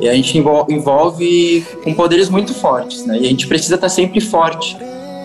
[0.00, 3.18] a gente envolve, envolve com poderes muito fortes, né?
[3.18, 4.76] E a gente precisa estar tá sempre forte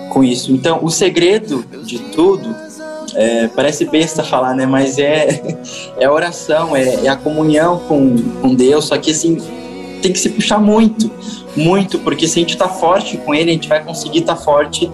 [0.09, 0.51] com isso.
[0.51, 2.55] Então, o segredo de tudo,
[3.15, 4.65] é, parece besta falar, né?
[4.65, 5.41] Mas é,
[5.99, 9.37] é a oração, é, é a comunhão com, com Deus, só que assim,
[10.03, 11.09] tem que se puxar muito,
[11.55, 14.41] muito, porque se a gente está forte com Ele, a gente vai conseguir estar tá
[14.41, 14.91] forte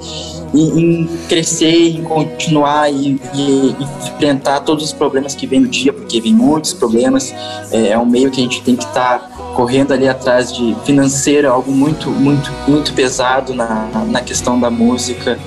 [0.54, 3.76] em, em crescer, em continuar e, e,
[4.14, 7.34] enfrentar todos os problemas que vem no dia, porque vem muitos problemas.
[7.72, 10.76] É, é um meio que a gente tem que estar tá correndo ali atrás de
[10.86, 15.40] financeiro, algo muito, muito, muito pesado na, na questão da música,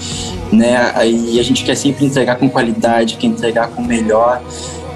[0.50, 0.92] né?
[0.96, 4.42] Aí a gente quer sempre entregar com qualidade, quer entregar com melhor,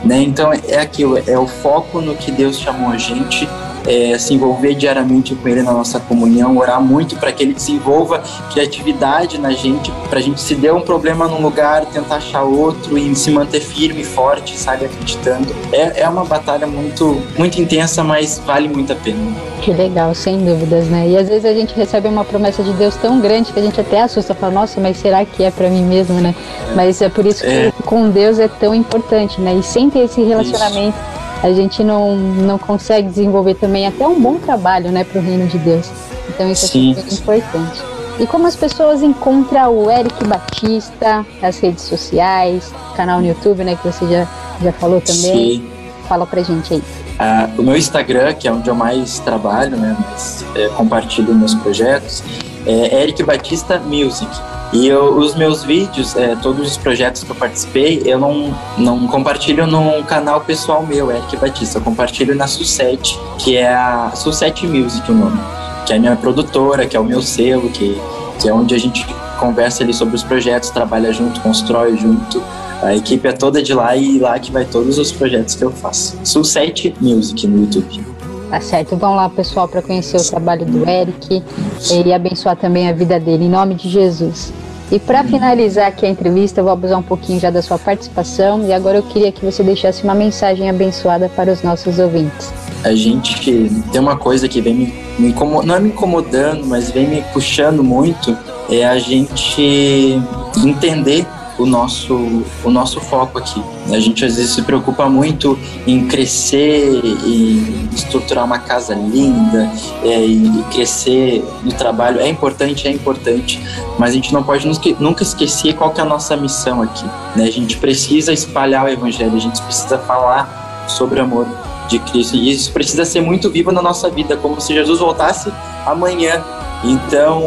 [0.04, 0.20] né?
[0.22, 3.48] Então é aquilo, é o foco no que Deus chamou a gente
[3.86, 8.22] é, se envolver diariamente com Ele na nossa comunhão, orar muito para que Ele desenvolva
[8.52, 12.98] criatividade na gente, para a gente se der um problema num lugar, tentar achar outro
[12.98, 15.54] e se manter firme forte, sabe, acreditando.
[15.72, 19.16] É, é uma batalha muito, muito intensa, mas vale muito a pena.
[19.62, 21.08] Que legal, sem dúvidas, né?
[21.08, 23.80] E às vezes a gente recebe uma promessa de Deus tão grande que a gente
[23.80, 26.34] até assusta, fala, nossa, mas será que é para mim mesmo, né?
[26.70, 26.74] É.
[26.74, 27.72] Mas é por isso que é.
[27.84, 29.54] com Deus é tão importante, né?
[29.54, 30.96] E sem ter esse relacionamento.
[30.96, 35.22] Isso a gente não, não consegue desenvolver também até um bom trabalho né, para o
[35.22, 35.88] reino de Deus.
[36.28, 36.94] Então isso Sim.
[36.96, 37.82] é super importante.
[38.18, 43.76] E como as pessoas encontram o Eric Batista nas redes sociais, canal no YouTube, né,
[43.76, 44.26] que você já,
[44.62, 45.58] já falou também.
[45.58, 45.68] Sim.
[46.08, 46.82] Fala pra gente aí.
[47.18, 51.54] Ah, o meu Instagram, que é onde eu mais trabalho, né, mas, é, compartilho meus
[51.54, 52.22] projetos,
[52.66, 54.30] é Eric Batista Music.
[54.72, 59.06] E eu, os meus vídeos, é, todos os projetos que eu participei, eu não, não
[59.06, 61.78] compartilho num canal pessoal meu, Eric Batista.
[61.78, 65.38] Eu compartilho na Suset, que é a Suset Music o nome.
[65.86, 68.00] Que é a minha produtora, que é o meu selo, que,
[68.40, 69.06] que é onde a gente
[69.38, 72.42] conversa ali sobre os projetos, trabalha junto, constrói junto.
[72.82, 75.70] A equipe é toda de lá e lá que vai todos os projetos que eu
[75.70, 76.18] faço.
[76.24, 78.15] Suset Music no YouTube.
[78.50, 78.96] Tá certo.
[78.96, 81.42] Vão lá, pessoal, para conhecer o trabalho do Eric
[81.90, 84.52] e abençoar também a vida dele, em nome de Jesus.
[84.90, 88.64] E para finalizar aqui a entrevista, eu vou abusar um pouquinho já da sua participação
[88.64, 92.52] e agora eu queria que você deixasse uma mensagem abençoada para os nossos ouvintes.
[92.84, 96.92] A gente tem uma coisa que vem me, me incomodando, não é me incomodando, mas
[96.92, 98.36] vem me puxando muito,
[98.70, 100.20] é a gente
[100.64, 101.26] entender
[101.58, 103.62] o nosso, o nosso foco aqui.
[103.90, 109.70] A gente às vezes se preocupa muito em crescer e estruturar uma casa linda
[110.02, 112.20] é, e crescer no trabalho.
[112.20, 113.60] É importante, é importante,
[113.98, 114.66] mas a gente não pode
[115.00, 117.04] nunca esquecer qual que é a nossa missão aqui.
[117.34, 117.44] Né?
[117.44, 121.46] A gente precisa espalhar o evangelho, a gente precisa falar sobre amor
[121.88, 125.52] de Cristo e isso precisa ser muito vivo na nossa vida, como se Jesus voltasse
[125.84, 126.42] amanhã.
[126.84, 127.42] Então,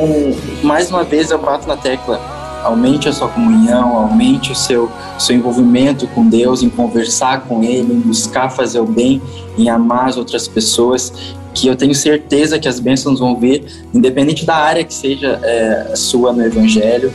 [0.63, 5.35] mais uma vez eu bato na tecla aumente a sua comunhão, aumente o seu, seu
[5.35, 9.21] envolvimento com Deus, em conversar com Ele, em buscar fazer o bem,
[9.57, 11.11] em amar as outras pessoas,
[11.53, 15.93] que eu tenho certeza que as bênçãos vão vir, independente da área que seja é,
[15.95, 17.11] sua no Evangelho,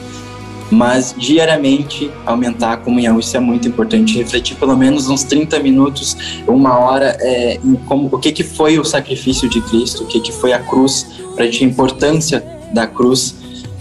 [0.70, 6.16] mas diariamente aumentar a comunhão, isso é muito importante, refletir pelo menos uns 30 minutos,
[6.46, 10.20] uma hora, é, em como, o que, que foi o sacrifício de Cristo, o que,
[10.20, 13.36] que foi a cruz, para a gente a importância da cruz,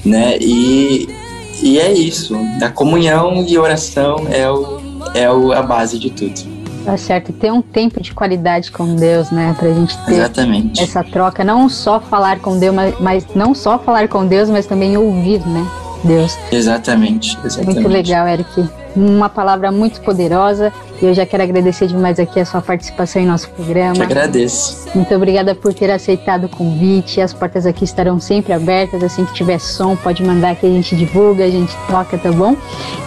[0.06, 1.08] né, e
[1.64, 2.36] e é isso.
[2.62, 4.80] A comunhão e oração é, o,
[5.16, 6.54] é o, a base de tudo.
[6.84, 9.56] Tá certo, ter um tempo de qualidade com Deus, né?
[9.58, 10.84] Pra gente ter Exatamente.
[10.84, 14.66] essa troca, não só falar com Deus, mas, mas não só falar com Deus, mas
[14.66, 15.66] também ouvir, né?
[16.04, 16.38] Deus.
[16.52, 17.76] Exatamente, exatamente.
[17.76, 18.70] Muito legal, Eric.
[18.96, 20.72] Uma palavra muito poderosa
[21.02, 23.94] e eu já quero agradecer demais aqui a sua participação em nosso programa.
[23.94, 24.88] Te agradeço.
[24.94, 27.20] Muito obrigada por ter aceitado o convite.
[27.20, 29.04] As portas aqui estarão sempre abertas.
[29.04, 32.56] Assim que tiver som, pode mandar que a gente divulga, a gente toca, tá bom?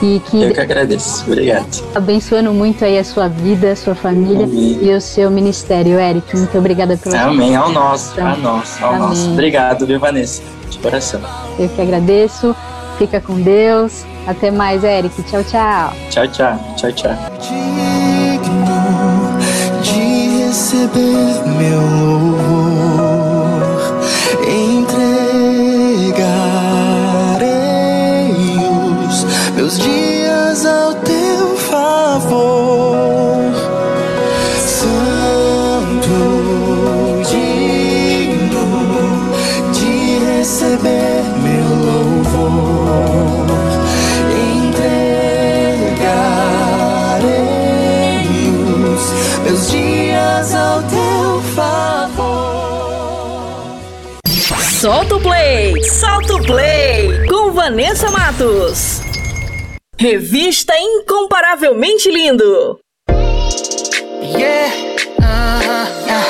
[0.03, 1.25] E que eu que agradeço.
[1.27, 1.85] Obrigado.
[1.95, 4.79] Abençoando muito aí a sua vida, a sua família Amém.
[4.83, 6.37] e o seu ministério, Eric.
[6.37, 7.55] Muito obrigada pela Amém.
[7.55, 9.09] Ao nosso, ao nosso, ao Amém.
[9.09, 9.31] nosso.
[9.31, 10.43] Obrigado, viu, Vanessa?
[10.69, 11.21] De coração.
[11.59, 12.55] Eu que agradeço.
[12.99, 14.05] Fica com Deus.
[14.27, 15.23] Até mais, Eric.
[15.23, 15.93] Tchau, tchau.
[16.11, 16.59] Tchau, tchau.
[16.77, 17.11] Tchau, tchau.
[17.41, 18.83] Digno
[19.83, 22.66] de receber meu louvor,
[54.87, 59.01] Solta o play, solta o play com Vanessa Matos.
[59.99, 62.79] Revista Incomparavelmente Lindo.
[64.23, 64.73] Yeah.
[65.19, 65.25] Uh.
[66.07, 66.23] Uh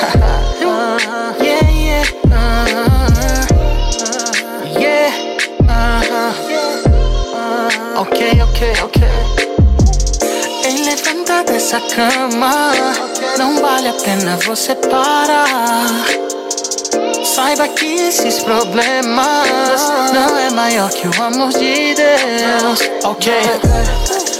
[0.65, 1.37] -huh.
[1.45, 2.09] Yeah, yeah.
[2.33, 2.81] Uh.
[4.81, 5.13] Yeah.
[7.99, 9.03] Ok, ok, ok.
[10.65, 12.73] Ei, levanta dessa cama.
[13.37, 16.36] Não vale a pena você parar.
[17.37, 22.81] Saiba que esses problemas não é maior que o amor de Deus.
[23.05, 23.31] Ok.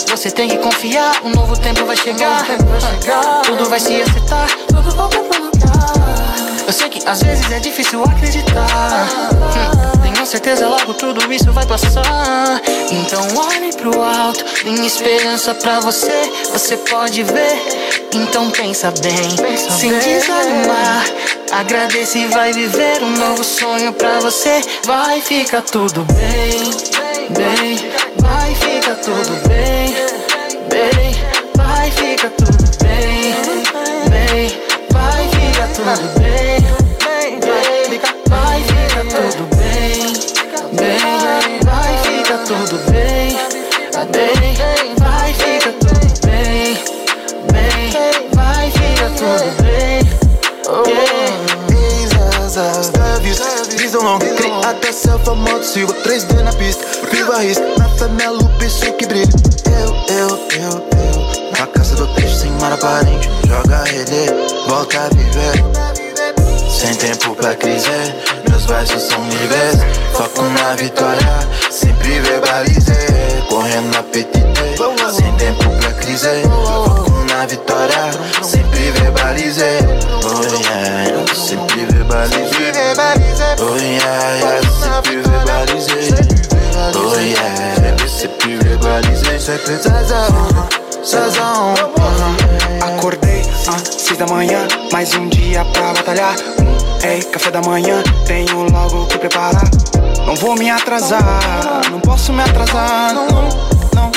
[0.09, 2.43] Você tem que confiar, um novo tempo vai chegar.
[3.45, 4.49] Tudo vai se acertar.
[4.69, 5.93] Tudo volta pro lugar.
[6.67, 9.07] Eu sei que às vezes é difícil acreditar.
[9.43, 9.96] Hum,
[10.27, 12.61] certeza logo tudo isso vai passar.
[12.91, 16.31] Então olhe pro alto, tem esperança pra você.
[16.53, 17.63] Você pode ver.
[18.13, 20.01] Então pensa bem, pensa sem bem.
[20.01, 21.05] desanimar.
[21.53, 24.61] Agradeça e vai viver um novo sonho pra você.
[24.85, 26.71] Vai ficar tudo bem,
[27.31, 27.91] bem.
[28.19, 29.95] Vai ficar tudo bem,
[30.69, 31.15] bem.
[31.57, 33.35] Vai ficar tudo bem,
[34.11, 34.61] bem.
[34.91, 36.46] Vai ficar tudo bem, bem.
[54.97, 56.85] Até selfie, a moto, sigo 3D na pista.
[57.11, 58.65] Viva risco, na fé, minha lupa,
[58.99, 59.29] que brilha.
[59.67, 64.33] Eu, eu, eu, eu Na casa do peixe, sem mar aparente Joga rede,
[64.69, 65.65] volta a viver.
[66.71, 67.91] Sem tempo pra crise
[68.49, 69.77] Meus versos são níveis
[70.15, 74.39] Foco na vitória, sempre verbalizei Correndo na petite
[75.15, 76.43] Sem tempo pra crise.
[76.65, 79.79] Foco na vitória, sempre verbalizei
[80.25, 81.96] Oh yeah, sempre verbalizei
[83.69, 86.15] Oh yeah, yeah, sempre verbalizei
[86.95, 90.69] Oh yeah, sempre verbalizei Sazão,
[91.03, 91.75] sazão
[92.81, 96.37] Acordei às seis da manhã Mais um dia pra batalhar.
[96.61, 99.69] Um, Ei, café da manhã Tenho logo que preparar.
[100.25, 103.27] Não vou me atrasar Não posso me atrasar Não,
[103.97, 104.13] não,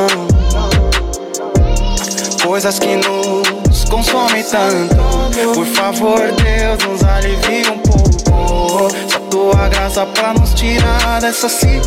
[0.00, 0.36] não.
[2.42, 4.94] Coisas que nos consomem tanto.
[5.52, 8.15] Por favor, Deus, nos alivie um pouco
[9.10, 11.86] Só tua graça pra nos tirar dessa cilada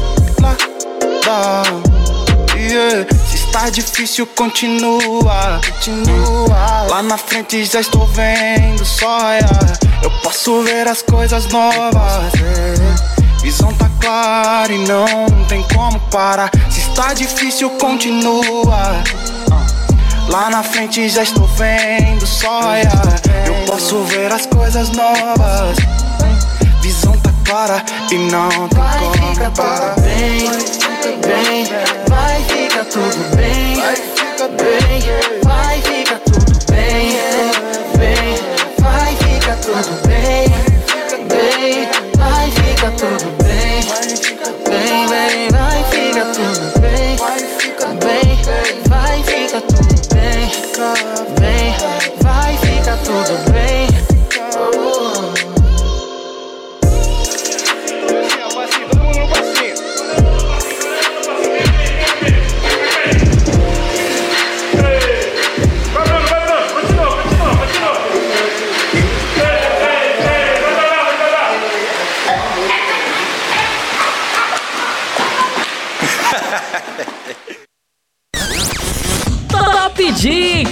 [2.55, 3.05] yeah.
[3.27, 9.73] Se está difícil, continua, continua Lá na frente já estou vendo só yeah.
[10.03, 12.33] Eu posso ver as coisas novas
[13.41, 19.03] Visão tá clara e não tem como parar Se está difícil, continua
[20.29, 22.91] Lá na frente já estou vendo sóia.
[23.47, 25.77] Eu posso ver as coisas novas.
[26.89, 29.93] Visão tá clara e não tem como parar.
[29.99, 30.49] Bem,
[31.21, 31.67] bem,
[32.07, 33.75] vai ficar tudo bem.
[33.75, 35.03] Vai ficar bem,
[35.43, 37.11] vai ficar tudo bem.
[37.95, 38.39] Bem,
[38.79, 40.49] vai ficar tudo bem.
[41.27, 41.87] Bem,
[42.17, 43.43] vai ficar tudo.
[43.43, 43.48] Bem,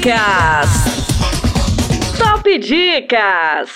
[0.08, 0.70] Dicas!
[2.18, 3.72] Top Dicas!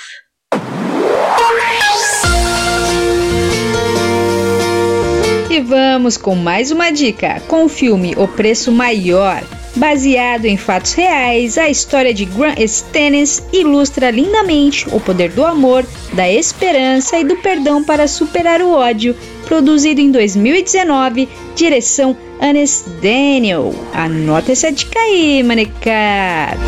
[5.49, 9.43] E vamos com mais uma dica com o filme O Preço Maior.
[9.75, 15.85] Baseado em fatos reais, a história de Grant Stennis ilustra lindamente o poder do amor,
[16.13, 19.17] da esperança e do perdão para superar o ódio.
[19.45, 21.27] Produzido em 2019,
[21.57, 23.71] direção Anes Daniel.
[23.93, 26.59] Anota essa dica aí, manecada.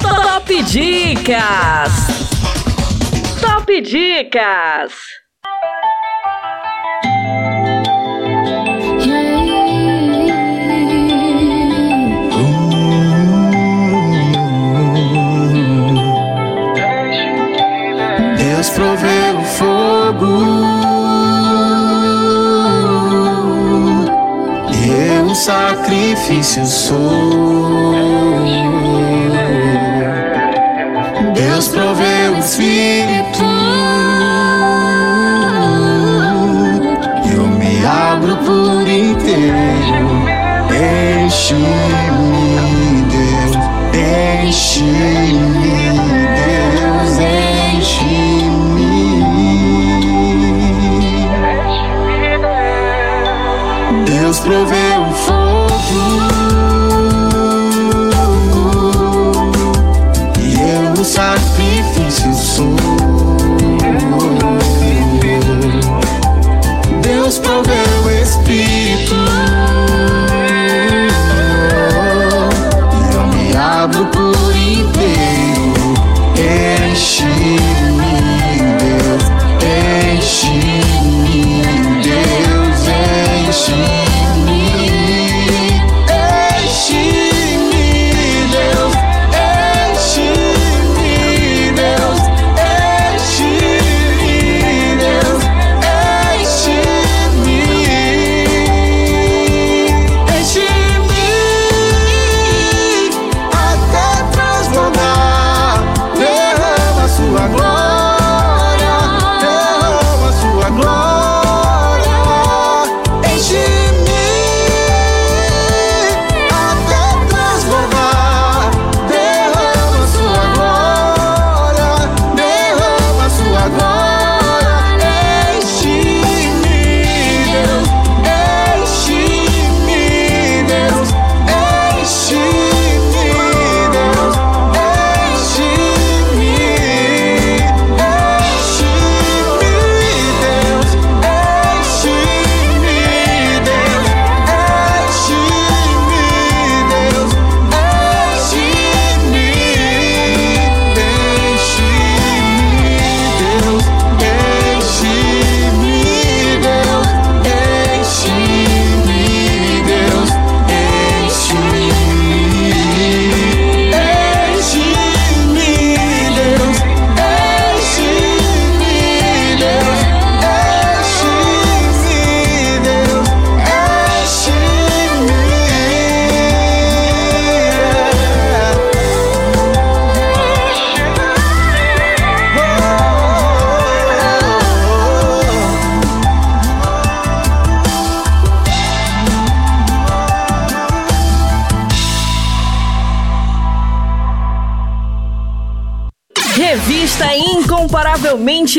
[0.00, 1.92] Top Dicas!
[3.40, 4.92] Top Dicas!
[18.36, 20.59] Deus proveu o fogo
[25.40, 26.98] sacrifício sou.
[31.34, 33.44] Deus proveu o Espírito
[37.32, 40.10] eu me abro por inteiro.
[41.24, 41.64] Enche-me,
[43.10, 43.56] Deus,
[44.46, 45.38] enche-me,
[46.36, 47.12] Deus,
[47.78, 48.50] enche-me.
[54.04, 54.89] Deus proveu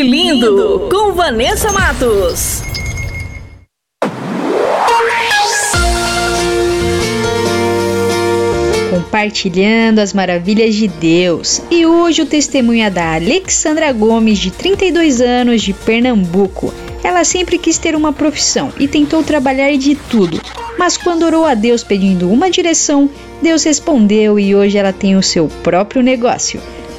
[0.01, 2.63] Lindo, com Vanessa Matos.
[8.89, 11.61] compartilhando as maravilhas de Deus.
[11.69, 16.73] E hoje o testemunho é da Alexandra Gomes, de 32 anos, de Pernambuco.
[17.03, 20.39] Ela sempre quis ter uma profissão e tentou trabalhar de tudo,
[20.77, 23.09] mas quando orou a Deus pedindo uma direção,
[23.41, 26.61] Deus respondeu e hoje ela tem o seu próprio negócio.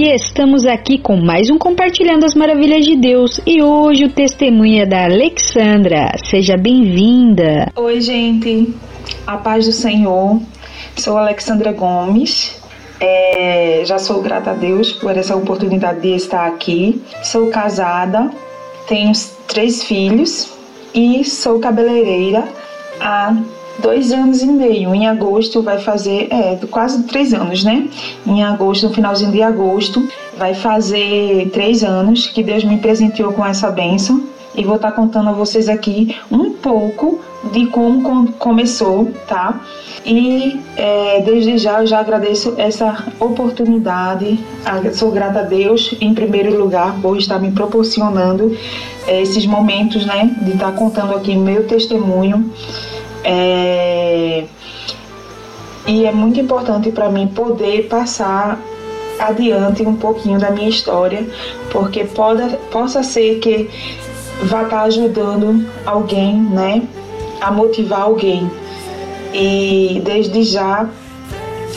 [0.00, 3.40] E estamos aqui com mais um Compartilhando as Maravilhas de Deus.
[3.44, 6.12] E hoje o testemunho é da Alexandra.
[6.24, 7.72] Seja bem-vinda.
[7.74, 8.72] Oi, gente.
[9.26, 10.40] A paz do Senhor.
[10.96, 12.62] Sou Alexandra Gomes.
[13.00, 17.02] É, já sou grata a Deus por essa oportunidade de estar aqui.
[17.24, 18.30] Sou casada,
[18.86, 19.10] tenho
[19.48, 20.48] três filhos
[20.94, 22.44] e sou cabeleireira
[23.00, 23.36] há
[23.78, 24.94] dois anos e meio.
[24.94, 27.88] Em agosto vai fazer, é, quase três anos, né?
[28.26, 30.06] Em agosto, no finalzinho de agosto,
[30.36, 34.22] vai fazer três anos que Deus me presenteou com essa bênção.
[34.54, 37.20] E vou estar contando a vocês aqui um pouco
[37.52, 39.60] de como começou, tá?
[40.04, 44.40] E é, desde já eu já agradeço essa oportunidade.
[44.94, 48.56] Sou grata a Deus, em primeiro lugar, por estar me proporcionando
[49.06, 50.34] é, esses momentos, né?
[50.42, 52.50] De estar contando aqui meu testemunho
[53.24, 54.44] é...
[55.86, 58.60] E é muito importante para mim poder passar
[59.18, 61.26] adiante um pouquinho da minha história,
[61.70, 63.70] porque pode, possa ser que
[64.42, 66.82] vá estar tá ajudando alguém, né,
[67.40, 68.50] a motivar alguém.
[69.32, 70.88] E desde já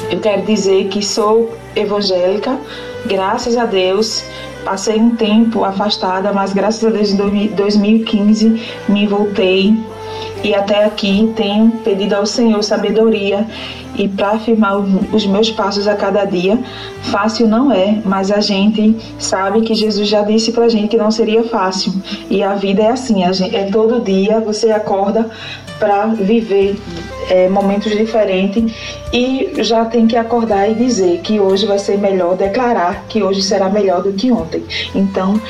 [0.10, 2.58] eu quero dizer que sou evangélica,
[3.06, 4.24] graças a Deus.
[4.64, 9.76] Passei um tempo afastada, mas graças a Deus em 2015 me voltei
[10.44, 13.46] e até aqui tenho pedido ao Senhor sabedoria
[13.96, 14.78] e para afirmar
[15.12, 16.58] os meus passos a cada dia.
[17.04, 20.98] Fácil não é, mas a gente sabe que Jesus já disse para a gente que
[20.98, 21.94] não seria fácil.
[22.30, 25.30] E a vida é assim, gente, é todo dia você acorda
[25.80, 26.80] para viver
[27.30, 28.72] é, momentos diferentes
[29.12, 33.42] e já tem que acordar e dizer que hoje vai ser melhor, declarar que hoje
[33.42, 34.64] será melhor do que ontem.
[34.94, 35.42] Então,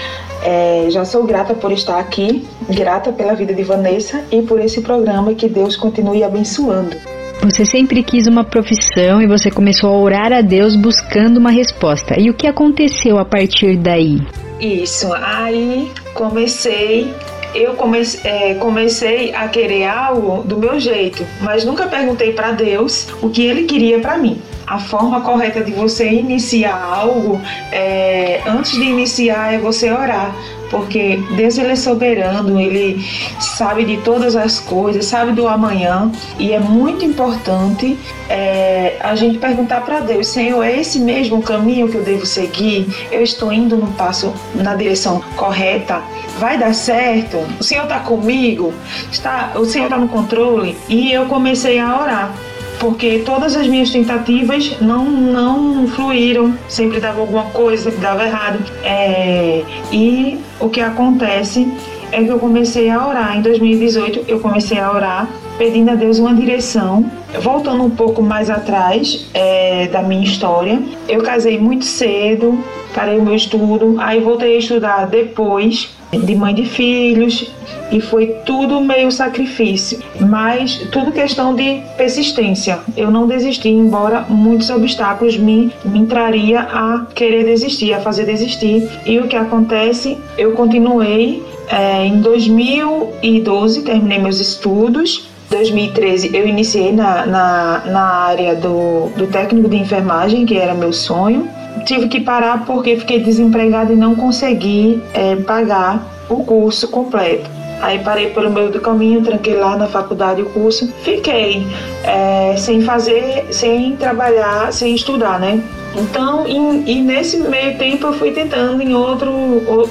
[0.44, 4.82] é, já sou grata por estar aqui, grata pela vida de Vanessa e por esse
[4.82, 6.96] programa que Deus continue abençoando.
[7.44, 12.20] Você sempre quis uma profissão e você começou a orar a Deus buscando uma resposta.
[12.20, 14.20] E o que aconteceu a partir daí?
[14.60, 17.12] Isso, aí comecei
[17.54, 23.08] eu comecei, é, comecei a querer algo do meu jeito, mas nunca perguntei para Deus
[23.22, 27.42] o que Ele queria para mim a forma correta de você iniciar algo,
[27.74, 30.34] é, antes de iniciar, é você orar.
[30.70, 33.06] Porque Deus ele é soberano, ele
[33.38, 38.00] sabe de todas as coisas, sabe do amanhã e é muito importante
[38.30, 42.88] é, a gente perguntar para Deus, Senhor, é esse mesmo caminho que eu devo seguir?
[43.12, 46.02] Eu estou indo no passo na direção correta?
[46.40, 47.40] Vai dar certo?
[47.60, 48.74] O Senhor está comigo?
[49.12, 50.78] Está, o Senhor está no controle?
[50.88, 52.34] E eu comecei a orar
[52.82, 58.60] porque todas as minhas tentativas não, não fluíram, sempre dava alguma coisa, sempre dava errado.
[58.84, 61.72] É, e o que acontece
[62.12, 63.38] é que eu comecei a orar.
[63.38, 65.30] Em 2018, eu comecei a orar
[65.60, 67.06] pedindo a Deus uma direção.
[67.40, 72.64] Voltando um pouco mais atrás é, da minha história, eu casei muito cedo,
[72.96, 77.52] parei o meu estudo, aí voltei a estudar depois de mãe de filhos
[77.92, 82.80] e foi tudo meio sacrifício, mas tudo questão de persistência.
[82.96, 88.90] Eu não desisti, embora muitos obstáculos me, me traria a querer desistir, a fazer desistir.
[89.06, 90.18] E o que acontece?
[90.38, 95.30] Eu continuei é, em 2012, terminei meus estudos.
[95.50, 100.94] 2013 eu iniciei na, na, na área do, do técnico de enfermagem, que era meu
[100.94, 101.50] sonho
[101.86, 107.50] tive que parar porque fiquei desempregada e não consegui é, pagar o curso completo.
[107.82, 111.66] Aí parei pelo meio do caminho, tranquei lá na faculdade o curso, fiquei
[112.04, 115.60] é, sem fazer, sem trabalhar, sem estudar, né?
[115.96, 119.32] Então, e, e, nesse meio tempo eu fui tentando em outro,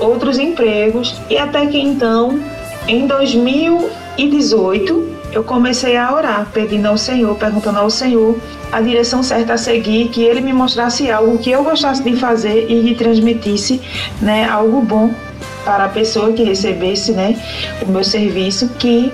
[0.00, 2.40] outros empregos e até que então,
[2.88, 8.36] em 2018, eu comecei a orar, pedindo ao Senhor, perguntando ao Senhor
[8.72, 12.66] a direção certa a seguir, que Ele me mostrasse algo que eu gostasse de fazer
[12.70, 13.80] e que transmitisse
[14.20, 15.12] né, algo bom
[15.64, 17.40] para a pessoa que recebesse né,
[17.82, 19.12] o meu serviço, que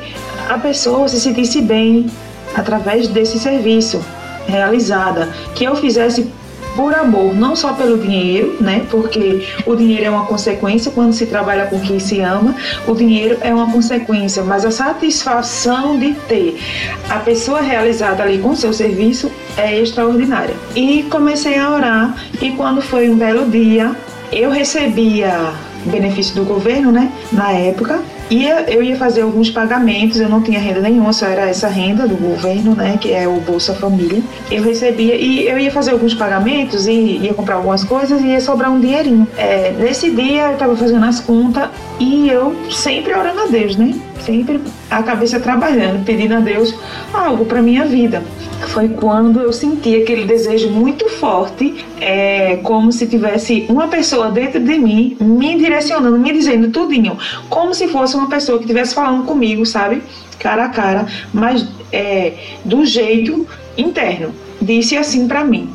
[0.49, 2.07] a pessoa se sentisse bem
[2.55, 4.03] através desse serviço
[4.47, 6.31] realizada, que eu fizesse
[6.77, 8.87] por amor, não só pelo dinheiro, né?
[8.91, 12.55] Porque o dinheiro é uma consequência quando se trabalha com quem se ama,
[12.87, 16.61] o dinheiro é uma consequência, mas a satisfação de ter
[17.09, 20.55] a pessoa realizada ali com seu serviço é extraordinária.
[20.75, 23.97] E comecei a orar e quando foi um belo dia,
[24.31, 25.53] eu recebia
[25.87, 27.11] benefício do governo, né?
[27.33, 31.49] Na época, ia, eu ia fazer alguns pagamentos, eu não tinha renda nenhuma, só era
[31.49, 34.23] essa renda do governo, né, que é o Bolsa Família.
[34.51, 38.41] Eu recebia e eu ia fazer alguns pagamentos e ia comprar algumas coisas e ia
[38.41, 39.27] sobrar um dinheirinho.
[39.37, 43.95] É, nesse dia eu tava fazendo as contas e eu sempre orando a Deus, né?
[44.21, 44.61] Sempre
[44.91, 46.75] a cabeça trabalhando, pedindo a Deus
[47.13, 48.23] algo para minha vida.
[48.69, 54.61] Foi quando eu senti aquele desejo muito forte, é, como se tivesse uma pessoa dentro
[54.61, 57.19] de mim me direcionando, me dizendo tudinho,
[57.49, 60.03] como se fosse uma pessoa que estivesse falando comigo, sabe?
[60.39, 62.35] Cara a cara, mas é,
[62.65, 64.35] do jeito interno.
[64.61, 65.71] Disse assim para mim: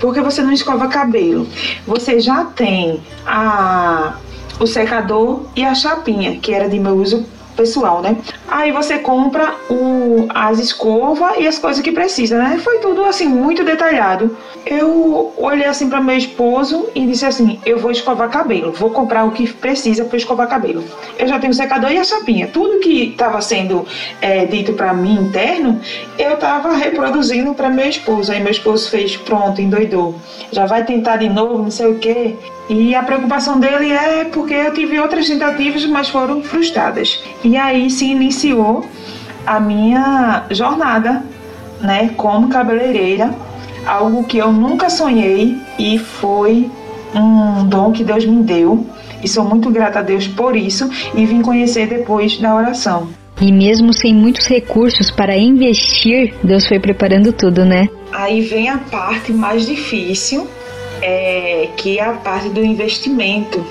[0.00, 1.46] porque você não escova cabelo?
[1.86, 4.16] Você já tem a
[4.58, 7.26] o secador e a chapinha, que era de meu uso
[7.56, 8.22] pessoal, né?
[8.48, 12.58] Aí você compra o, as escovas e as coisas que precisa, né?
[12.62, 14.36] Foi tudo assim muito detalhado.
[14.64, 19.24] Eu olhei assim para meu esposo e disse assim: "Eu vou escovar cabelo, vou comprar
[19.24, 20.84] o que precisa para escovar cabelo.
[21.18, 22.46] Eu já tenho o secador e a chapinha.
[22.46, 23.84] Tudo que estava sendo
[24.20, 25.80] é, dito para mim interno,
[26.18, 28.30] eu estava reproduzindo para meu esposo.
[28.32, 30.14] Aí meu esposo fez, pronto, endoidou.
[30.52, 32.34] Já vai tentar de novo, não sei o quê.
[32.68, 37.22] E a preocupação dele é porque eu tive outras tentativas, mas foram frustradas.
[37.44, 38.06] E aí se
[38.36, 38.84] iniciou
[39.46, 41.22] a minha jornada,
[41.80, 43.34] né, como cabeleireira,
[43.86, 46.70] algo que eu nunca sonhei e foi
[47.14, 48.86] um dom que Deus me deu.
[49.22, 53.08] E sou muito grata a Deus por isso e vim conhecer depois da oração.
[53.40, 57.88] E mesmo sem muitos recursos para investir, Deus foi preparando tudo, né?
[58.12, 60.46] Aí vem a parte mais difícil,
[61.00, 63.64] é, que é a parte do investimento.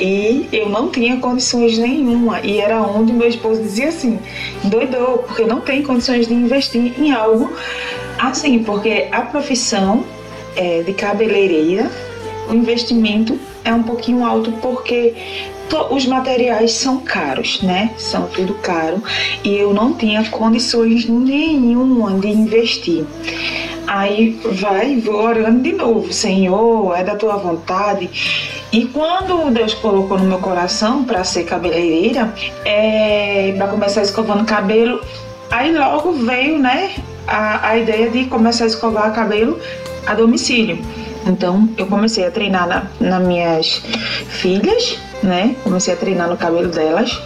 [0.00, 2.40] E eu não tinha condições nenhuma.
[2.40, 4.18] E era onde meu esposo dizia assim:
[4.64, 7.52] doidou, porque não tem condições de investir em algo
[8.18, 10.04] assim, porque a profissão
[10.56, 11.90] é, de cabeleireira,
[12.48, 15.14] o investimento é um pouquinho alto porque
[15.90, 17.90] os materiais são caros, né?
[17.96, 19.02] São tudo caro
[19.44, 23.04] e eu não tinha condições nenhuma de investir.
[23.86, 28.08] Aí vai, vou orando de novo, Senhor, é da tua vontade.
[28.72, 32.32] E quando Deus colocou no meu coração para ser cabeleireira,
[32.64, 35.00] é, para começar escovando cabelo,
[35.50, 36.92] aí logo veio, né,
[37.26, 39.58] a, a ideia de começar a escovar cabelo
[40.06, 40.78] a domicílio.
[41.26, 43.82] Então eu comecei a treinar na, nas minhas
[44.28, 45.54] filhas, né?
[45.62, 47.20] Comecei a treinar no cabelo delas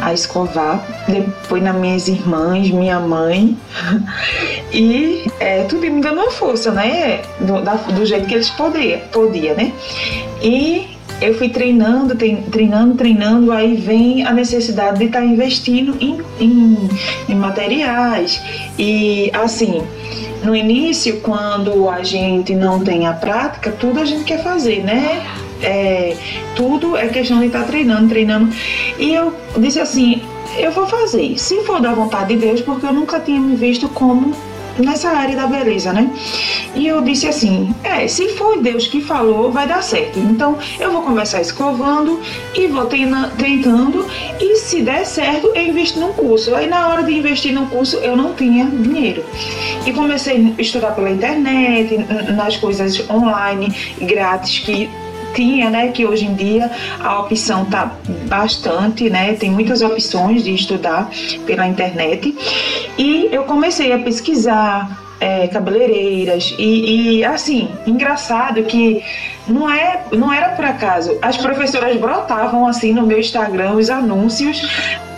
[0.00, 3.56] a escovar, depois nas minhas irmãs, minha mãe.
[4.70, 7.22] E é, tudo me dando uma força, né?
[7.40, 9.72] Do, da, do jeito que eles podiam, podia, né?
[10.42, 12.14] E eu fui treinando,
[12.50, 16.88] treinando, treinando, aí vem a necessidade de estar tá investindo em, em,
[17.28, 18.40] em materiais.
[18.78, 19.82] E assim,
[20.44, 25.26] no início, quando a gente não tem a prática, tudo a gente quer fazer, né?
[25.60, 26.16] É,
[26.54, 28.54] tudo é questão de estar treinando, treinando.
[28.98, 30.22] E eu disse assim:
[30.56, 33.88] eu vou fazer, se for da vontade de Deus, porque eu nunca tinha me visto
[33.88, 34.32] como
[34.82, 36.10] nessa área da beleza, né?
[36.74, 40.18] E eu disse assim: é, se foi Deus que falou, vai dar certo.
[40.18, 42.20] Então eu vou começar escovando
[42.54, 44.06] e vou tentando,
[44.40, 46.54] e se der certo, eu invisto num curso.
[46.54, 49.24] Aí na hora de investir no curso, eu não tinha dinheiro.
[49.86, 51.96] E comecei a estudar pela internet,
[52.34, 54.88] nas coisas online, grátis, que
[55.34, 57.92] tinha, né, que hoje em dia a opção tá
[58.26, 61.10] bastante, né, tem muitas opções de estudar
[61.46, 62.36] pela internet.
[62.98, 69.02] E eu comecei a pesquisar é, cabeleireiras e, e, assim engraçado que
[69.46, 71.18] não é não era por acaso.
[71.20, 74.60] As professoras brotavam assim no meu Instagram os anúncios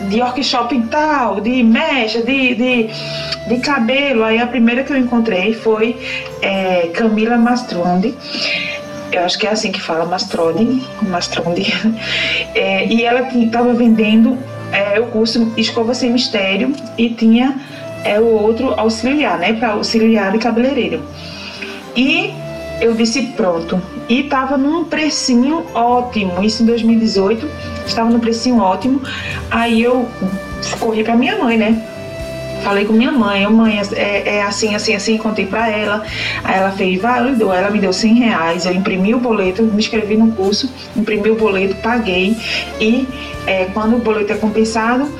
[0.09, 2.91] de workshop tal de mecha de, de,
[3.49, 4.25] de cabelo.
[4.25, 5.97] Aí a primeira que eu encontrei foi
[6.41, 8.15] é, Camila Mastrondi
[9.17, 11.73] eu acho que é assim que fala, Mastrode, Mastronde,
[12.55, 14.39] é, e ela estava vendendo
[14.73, 17.61] é, o curso Escova Sem Mistério e tinha
[18.05, 21.03] é, o outro auxiliar, né, para auxiliar de cabeleireiro.
[21.97, 22.33] E
[22.81, 27.49] eu disse pronto, e estava num precinho ótimo, isso em 2018,
[27.87, 29.03] estava no precinho ótimo,
[29.51, 30.09] aí eu
[30.79, 31.90] corri para minha mãe, né,
[32.63, 36.03] Falei com minha mãe, mãe, é, é, assim, assim, assim, contei pra ela.
[36.45, 40.17] Aí ela fez, validou, ela me deu 100 reais, eu imprimi o boleto, me inscrevi
[40.17, 42.37] no curso, imprimi o boleto, paguei
[42.81, 43.07] e
[43.47, 45.11] é, quando o boleto é compensado,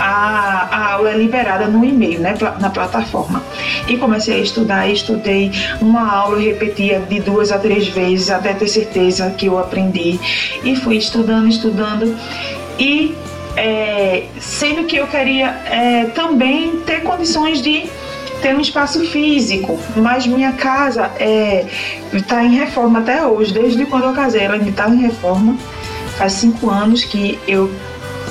[0.00, 3.42] a, a, aula é liberada no e-mail, né, na plataforma.
[3.86, 8.68] E comecei a estudar, estudei uma aula, repetia de duas a três vezes até ter
[8.68, 10.18] certeza que eu aprendi.
[10.64, 12.16] E fui estudando, estudando.
[12.78, 13.14] E
[13.56, 17.88] é, sendo que eu queria é, também ter condições de
[18.40, 21.10] ter um espaço físico, mas minha casa
[22.12, 25.56] está é, em reforma até hoje, desde quando eu casei, ela ainda está em reforma.
[26.16, 27.70] Faz cinco anos que eu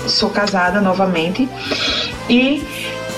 [0.07, 1.47] sou casada novamente
[2.29, 2.63] e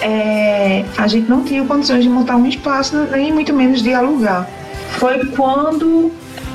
[0.01, 4.49] é, a gente não tinha condições de montar um espaço, nem muito menos de alugar.
[4.97, 6.11] Foi quando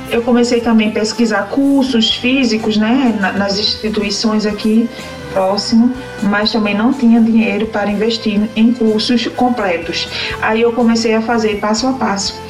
[0.09, 4.89] eu comecei também a pesquisar cursos físicos, né, nas instituições aqui
[5.37, 5.93] próximo,
[6.23, 10.09] mas também não tinha dinheiro para investir em cursos completos.
[10.41, 12.41] Aí eu comecei a fazer passo a passo.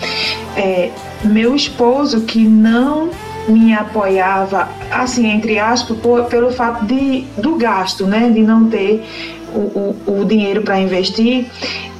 [0.55, 0.89] É,
[1.23, 3.09] meu esposo que não
[3.47, 9.03] me apoiava, assim, entre aspas, por, pelo fato de, do gasto, né, de não ter
[9.53, 9.59] o,
[10.09, 11.45] o, o dinheiro para investir,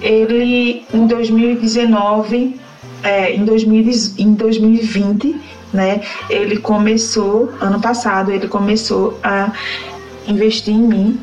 [0.01, 2.59] ele em 2019,
[3.03, 5.35] é, em, 2000, em 2020,
[5.73, 9.51] né, ele começou, ano passado, ele começou a
[10.28, 11.20] investir em mim,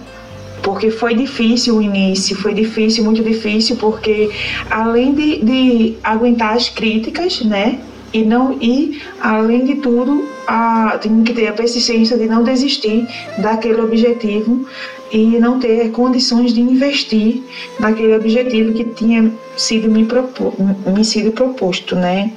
[0.63, 4.31] porque foi difícil o início, foi difícil, muito difícil, porque
[4.71, 7.79] além de, de aguentar as críticas, né,
[8.15, 13.07] e não e além de tudo a, tem que ter a persistência de não desistir
[13.39, 14.67] daquele objetivo
[15.15, 17.41] e não ter condições de investir
[17.79, 20.53] naquele objetivo que tinha sido me, propor,
[20.93, 22.33] me sido proposto, né?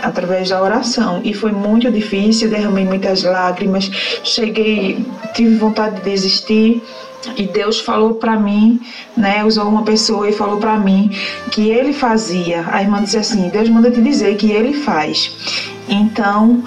[0.00, 1.20] Através da oração.
[1.24, 3.90] E foi muito difícil, derramei muitas lágrimas,
[4.22, 5.04] cheguei,
[5.34, 6.80] tive vontade de desistir.
[7.36, 8.80] E Deus falou para mim,
[9.16, 11.10] né, usou uma pessoa e falou para mim
[11.50, 12.64] que ele fazia.
[12.70, 15.34] A irmã disse assim: Deus manda te dizer que ele faz.
[15.88, 16.62] Então,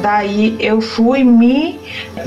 [0.00, 1.78] Daí eu fui me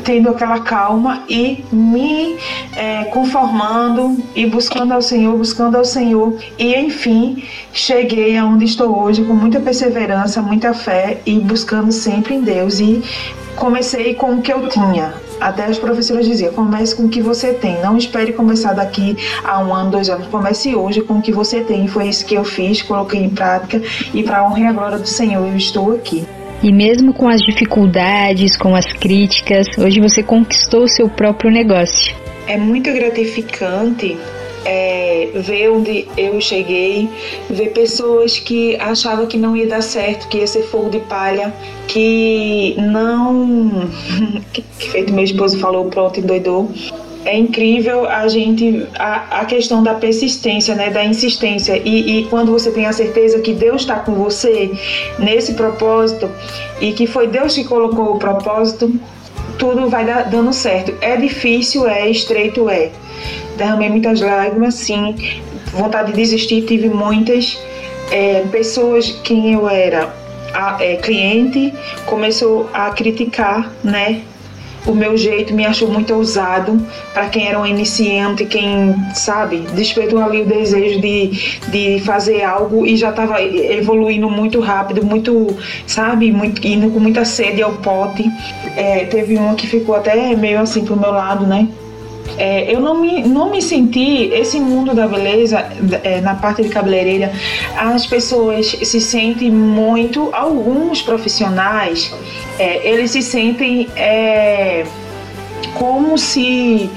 [0.04, 2.38] tendo aquela calma e me
[2.76, 6.38] é, conformando e buscando ao Senhor, buscando ao Senhor.
[6.58, 7.44] E enfim,
[7.74, 12.80] cheguei aonde estou hoje com muita perseverança, muita fé e buscando sempre em Deus.
[12.80, 13.02] E
[13.56, 15.14] comecei com o que eu tinha.
[15.40, 17.82] Até as professoras diziam: comece com o que você tem.
[17.82, 20.28] Não espere começar daqui a um ano, dois anos.
[20.28, 21.88] Comece hoje com o que você tem.
[21.88, 23.82] Foi isso que eu fiz, coloquei em prática.
[24.14, 26.28] E para a honra e a glória do Senhor, eu estou aqui.
[26.64, 32.16] E mesmo com as dificuldades, com as críticas, hoje você conquistou o seu próprio negócio.
[32.48, 34.16] É muito gratificante
[34.64, 37.10] é, ver onde eu cheguei,
[37.50, 41.54] ver pessoas que achavam que não ia dar certo, que ia ser fogo de palha,
[41.88, 43.90] que não.
[44.54, 46.70] que feito meu esposo falou, pronto, endoidou
[47.26, 52.52] é incrível a gente a, a questão da persistência, né, da insistência e, e quando
[52.52, 54.72] você tem a certeza que Deus está com você
[55.20, 56.30] nesse propósito
[56.80, 58.94] e que foi Deus que colocou o propósito,
[59.58, 60.94] tudo vai dando certo.
[61.02, 62.90] É difícil, é estreito, é.
[63.58, 65.16] Derramei muitas lágrimas, sim.
[65.72, 67.60] Vontade de desistir, tive muitas.
[68.10, 70.14] É, pessoas quem eu era
[70.54, 71.74] a, é, cliente
[72.06, 74.22] começou a criticar, né?
[74.86, 80.22] O meu jeito me achou muito ousado para quem era um iniciante, quem, sabe, despertou
[80.22, 85.56] ali o desejo de, de fazer algo e já estava evoluindo muito rápido, muito,
[85.86, 88.24] sabe, muito, indo com muita sede ao pote.
[88.76, 91.68] É, teve uma que ficou até meio assim pro meu lado, né?
[92.38, 95.60] É, eu não me, não me senti, esse mundo da beleza,
[96.04, 97.32] é, na parte de cabeleireira,
[97.78, 102.14] as pessoas se sentem muito, alguns profissionais,
[102.58, 104.86] é, eles se sentem é,
[105.74, 106.90] como se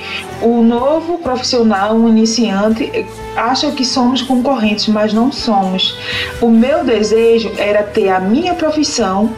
[0.42, 3.06] o novo profissional, um iniciante,
[3.36, 5.96] acha que somos concorrentes, mas não somos.
[6.40, 9.30] O meu desejo era ter a minha profissão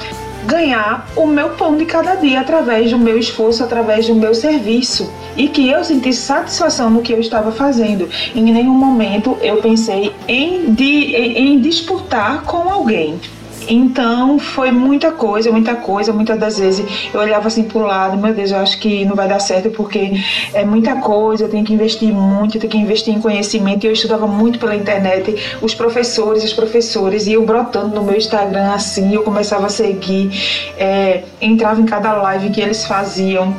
[0.46, 5.12] ganhar o meu pão de cada dia através do meu esforço, através do meu serviço
[5.36, 8.08] e que eu sentisse satisfação no que eu estava fazendo.
[8.34, 13.20] Em nenhum momento eu pensei em, de, em, disputar com alguém.
[13.68, 16.12] Então foi muita coisa, muita coisa.
[16.12, 19.28] Muitas das vezes eu olhava assim pro lado, meu Deus, eu acho que não vai
[19.28, 20.12] dar certo porque
[20.52, 23.84] é muita coisa, eu tenho que investir muito, eu tenho que investir em conhecimento.
[23.84, 28.72] E eu estudava muito pela internet, os professores, as professoras, iam brotando no meu Instagram
[28.72, 30.30] assim, eu começava a seguir,
[30.78, 33.54] é, entrava em cada live que eles faziam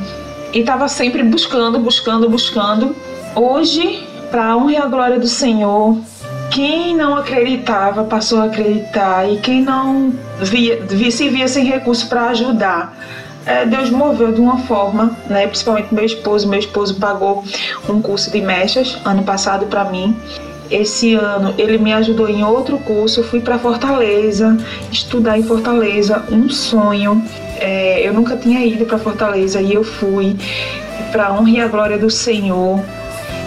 [0.52, 2.96] e estava sempre buscando, buscando, buscando.
[3.34, 5.96] Hoje, para a honra e a glória do Senhor,
[6.50, 12.08] quem não acreditava passou a acreditar e quem não via, via se via sem recurso
[12.08, 12.96] para ajudar.
[13.46, 15.46] É, Deus moveu de uma forma, né?
[15.46, 16.48] Principalmente meu esposo.
[16.48, 17.44] Meu esposo pagou
[17.88, 20.14] um curso de mechas ano passado para mim.
[20.70, 23.20] Esse ano ele me ajudou em outro curso.
[23.20, 24.56] Eu fui para Fortaleza
[24.92, 27.22] estudar em Fortaleza, um sonho.
[27.58, 30.36] É, eu nunca tinha ido para Fortaleza e eu fui
[31.10, 32.80] para honra e a glória do Senhor.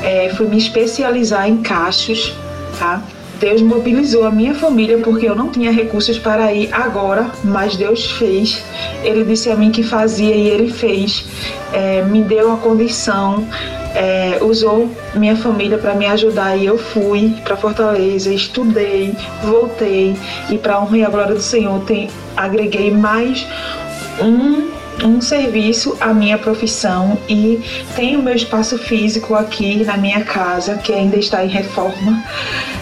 [0.01, 2.33] É, fui me especializar em cachos
[2.81, 2.99] tá?
[3.39, 8.11] Deus mobilizou a minha família porque eu não tinha recursos para ir agora, mas Deus
[8.11, 8.63] fez.
[9.03, 11.25] Ele disse a mim que fazia e ele fez.
[11.71, 13.47] É, me deu a condição,
[13.95, 20.15] é, usou minha família para me ajudar e eu fui para Fortaleza, estudei, voltei
[20.49, 23.45] e para honra e a glória do Senhor tem, agreguei mais
[24.19, 24.70] um
[25.03, 27.61] um serviço à minha profissão e
[27.95, 32.23] tenho meu espaço físico aqui na minha casa, que ainda está em reforma.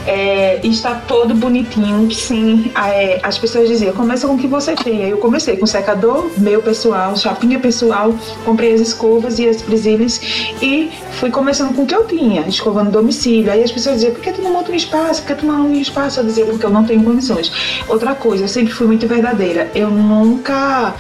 [0.07, 2.71] É, está todo bonitinho, sim.
[2.75, 5.01] É, as pessoas diziam, começa com o que você tem.
[5.01, 8.13] Eu comecei com secador, meu pessoal, chapinha pessoal,
[8.43, 10.19] comprei as escovas e as presilhas
[10.61, 10.89] e
[11.19, 13.51] fui começando com o que eu tinha, escovando domicílio.
[13.51, 15.21] Aí as pessoas diziam, por que tu não monta um espaço?
[15.21, 16.19] Por que tu não monta um espaço?
[16.19, 17.51] Eu dizia, porque eu não tenho condições.
[17.87, 19.69] Outra coisa, eu sempre fui muito verdadeira.
[19.75, 20.95] Eu nunca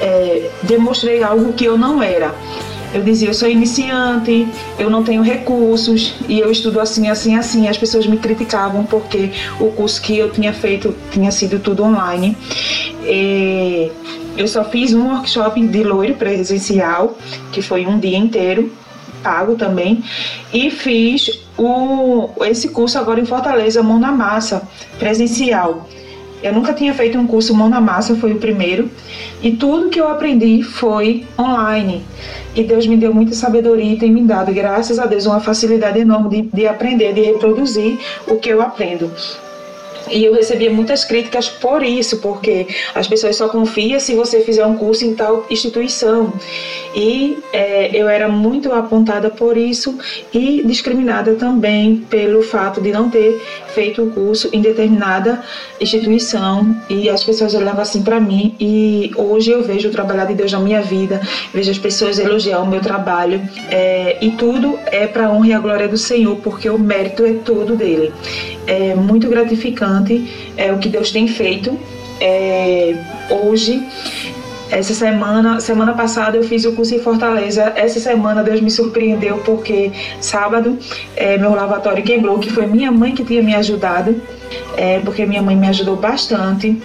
[0.00, 2.34] é, demonstrei algo que eu não era.
[2.92, 4.48] Eu dizia, eu sou iniciante,
[4.78, 7.68] eu não tenho recursos e eu estudo assim, assim, assim.
[7.68, 9.30] As pessoas me criticavam porque
[9.60, 12.34] o curso que eu tinha feito tinha sido tudo online.
[13.04, 13.92] E
[14.38, 17.18] eu só fiz um workshop de loiro presencial,
[17.52, 18.72] que foi um dia inteiro,
[19.22, 20.02] pago também,
[20.52, 24.62] e fiz o, esse curso agora em Fortaleza, Mão na Massa,
[24.98, 25.86] presencial.
[26.42, 28.90] Eu nunca tinha feito um curso mão na massa, foi o primeiro.
[29.42, 32.04] E tudo que eu aprendi foi online.
[32.54, 35.98] E Deus me deu muita sabedoria e tem me dado, graças a Deus, uma facilidade
[35.98, 39.10] enorme de, de aprender, de reproduzir o que eu aprendo.
[40.10, 44.64] E eu recebia muitas críticas por isso, porque as pessoas só confiam se você fizer
[44.64, 46.32] um curso em tal instituição.
[46.94, 49.98] E é, eu era muito apontada por isso
[50.32, 53.40] e discriminada também pelo fato de não ter
[53.74, 55.42] feito o curso em determinada
[55.80, 56.76] instituição.
[56.88, 58.54] E as pessoas olhavam assim para mim.
[58.58, 61.20] E hoje eu vejo o trabalhar de Deus na minha vida,
[61.52, 63.40] vejo as pessoas elogiar o meu trabalho.
[63.70, 67.32] É, e tudo é para honra e a glória do Senhor, porque o mérito é
[67.32, 68.12] todo dele.
[68.66, 69.97] É muito gratificante
[70.56, 71.78] é o que Deus tem feito
[72.20, 72.94] é,
[73.30, 73.82] hoje.
[74.70, 77.72] Essa semana, semana passada eu fiz o curso em Fortaleza.
[77.74, 80.78] Essa semana Deus me surpreendeu porque sábado
[81.16, 84.20] é, meu lavatório quebrou, que foi minha mãe que tinha me ajudado,
[84.76, 86.76] é, porque minha mãe me ajudou bastante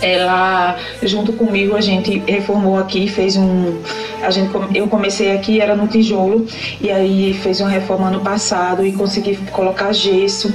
[0.00, 3.78] ela junto comigo a gente reformou aqui, fez um
[4.22, 6.46] a gente eu comecei aqui era no tijolo
[6.80, 10.52] e aí fez uma reforma no passado e consegui colocar gesso.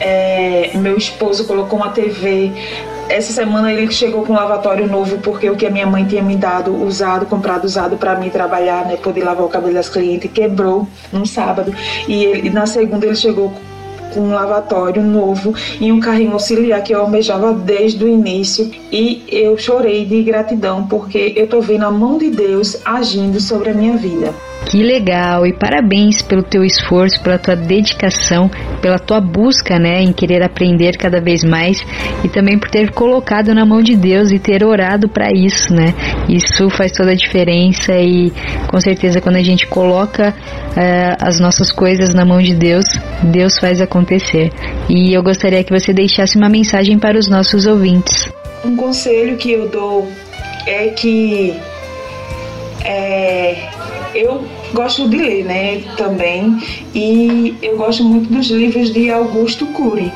[0.00, 2.52] É, meu esposo colocou uma TV
[3.08, 6.22] essa semana ele chegou com um lavatório novo porque o que a minha mãe tinha
[6.22, 10.30] me dado usado, comprado usado para mim trabalhar, né, poder lavar o cabelo das clientes,
[10.30, 11.74] quebrou num sábado
[12.06, 13.54] e ele, na segunda ele chegou
[14.12, 19.24] com um lavatório novo e um carrinho auxiliar que eu almejava desde o início e
[19.28, 23.74] eu chorei de gratidão porque eu tô vendo a mão de Deus agindo sobre a
[23.74, 24.34] minha vida.
[24.66, 28.50] Que legal e parabéns pelo teu esforço, pela tua dedicação,
[28.82, 31.82] pela tua busca, né, em querer aprender cada vez mais
[32.22, 35.94] e também por ter colocado na mão de Deus e ter orado para isso, né?
[36.28, 38.30] Isso faz toda a diferença e
[38.66, 42.84] com certeza quando a gente coloca uh, as nossas coisas na mão de Deus,
[43.22, 44.50] Deus faz acontecer.
[44.88, 48.30] E eu gostaria que você deixasse uma mensagem para os nossos ouvintes.
[48.64, 50.08] Um conselho que eu dou
[50.66, 51.56] é que
[52.84, 53.56] é,
[54.14, 56.58] eu gosto de ler, né, também,
[56.94, 60.12] e eu gosto muito dos livros de Augusto Cury.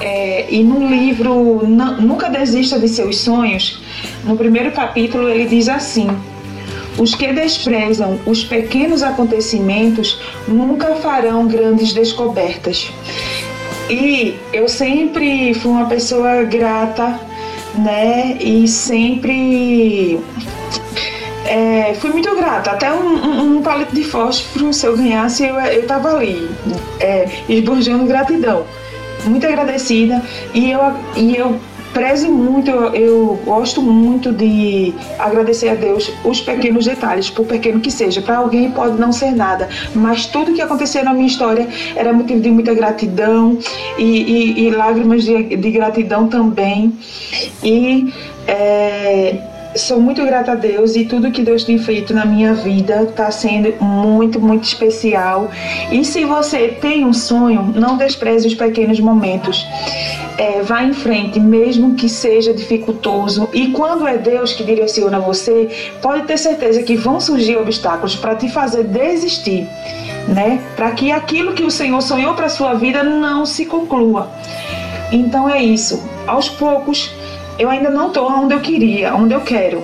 [0.00, 1.62] É, e no livro
[2.00, 3.80] Nunca Desista de Seus Sonhos,
[4.24, 6.08] no primeiro capítulo ele diz assim:
[6.98, 12.90] Os que desprezam os pequenos acontecimentos nunca farão grandes descobertas.
[13.88, 17.20] E eu sempre fui uma pessoa grata,
[17.76, 18.38] né?
[18.40, 20.18] E sempre
[21.46, 22.72] é, fui muito grata.
[22.72, 26.48] Até um, um, palito de fósforo, se eu ganhasse, eu, eu tava ali,
[27.00, 28.64] é, esbanjando gratidão.
[29.24, 30.22] Muito agradecida.
[30.52, 30.80] E eu,
[31.16, 31.60] e eu
[31.92, 37.80] prezo muito, eu, eu, gosto muito de agradecer a Deus os pequenos detalhes, por pequeno
[37.80, 38.22] que seja.
[38.22, 42.40] Para alguém pode não ser nada, mas tudo que aconteceu na minha história era motivo
[42.40, 43.58] de muita gratidão
[43.98, 46.96] e, e, e lágrimas de, de, gratidão também.
[47.62, 48.12] E
[48.46, 53.02] é, sou muito grata a Deus e tudo que Deus tem feito na minha vida
[53.02, 55.50] está sendo muito, muito especial.
[55.90, 59.66] E se você tem um sonho, não despreze os pequenos momentos.
[60.38, 63.48] É, vá em frente, mesmo que seja dificultoso.
[63.52, 65.68] E quando é Deus que direciona você,
[66.00, 69.68] pode ter certeza que vão surgir obstáculos para te fazer desistir,
[70.28, 70.60] né?
[70.74, 74.30] Para que aquilo que o Senhor sonhou para sua vida não se conclua.
[75.12, 76.02] Então é isso.
[76.26, 77.10] Aos poucos
[77.62, 79.82] eu ainda não estou onde eu queria, onde eu quero,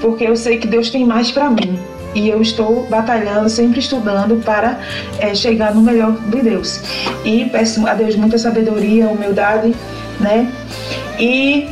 [0.00, 1.78] porque eu sei que Deus tem mais para mim
[2.14, 4.80] e eu estou batalhando, sempre estudando para
[5.18, 6.80] é, chegar no melhor de Deus.
[7.24, 9.74] E peço a Deus muita sabedoria, humildade,
[10.18, 10.50] né?
[11.18, 11.68] E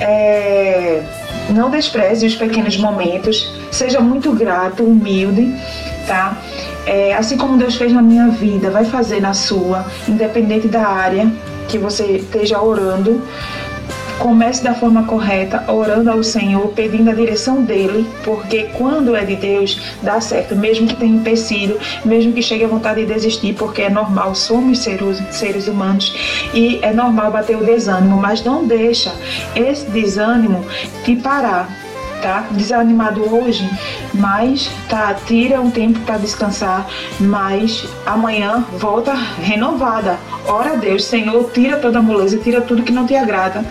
[0.00, 1.02] é,
[1.50, 5.54] não despreze os pequenos momentos, seja muito grato, humilde,
[6.06, 6.36] tá?
[6.84, 11.30] É, assim como Deus fez na minha vida, vai fazer na sua, independente da área
[11.68, 13.22] que você esteja orando
[14.20, 19.34] comece da forma correta, orando ao Senhor, pedindo a direção dele, porque quando é de
[19.34, 23.82] Deus, dá certo, mesmo que tenha empecilho, mesmo que chegue a vontade de desistir, porque
[23.82, 26.14] é normal, somos seres, seres humanos
[26.52, 29.12] e é normal bater o desânimo, mas não deixa
[29.56, 30.64] esse desânimo
[31.02, 31.79] te parar
[32.20, 33.68] tá desanimado hoje,
[34.14, 36.86] mas tá tira um tempo para descansar,
[37.18, 40.18] mas amanhã volta renovada.
[40.46, 43.64] Ora a Deus, Senhor, tira toda a moleza, tira tudo que não te agrada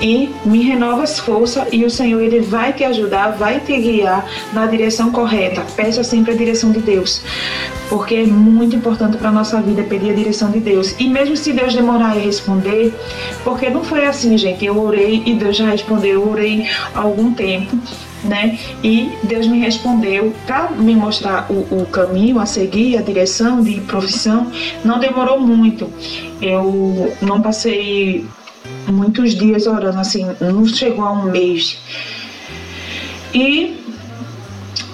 [0.00, 4.26] e me renova as forças e o Senhor ele vai te ajudar, vai te guiar
[4.52, 5.64] na direção correta.
[5.76, 7.22] Peça sempre a direção de Deus,
[7.88, 10.94] porque é muito importante para nossa vida pedir a direção de Deus.
[10.98, 12.92] E mesmo se Deus demorar a responder,
[13.42, 14.64] porque não foi assim, gente.
[14.64, 16.22] Eu orei e Deus já respondeu.
[16.22, 17.76] Eu orei há algum tempo.
[18.22, 18.58] Né?
[18.82, 23.82] E Deus me respondeu para me mostrar o, o, caminho a seguir, a direção de
[23.82, 24.50] profissão.
[24.82, 25.92] Não demorou muito.
[26.40, 28.26] Eu não passei
[28.86, 31.78] muitos dias orando, assim, não chegou a um mês.
[33.32, 33.76] E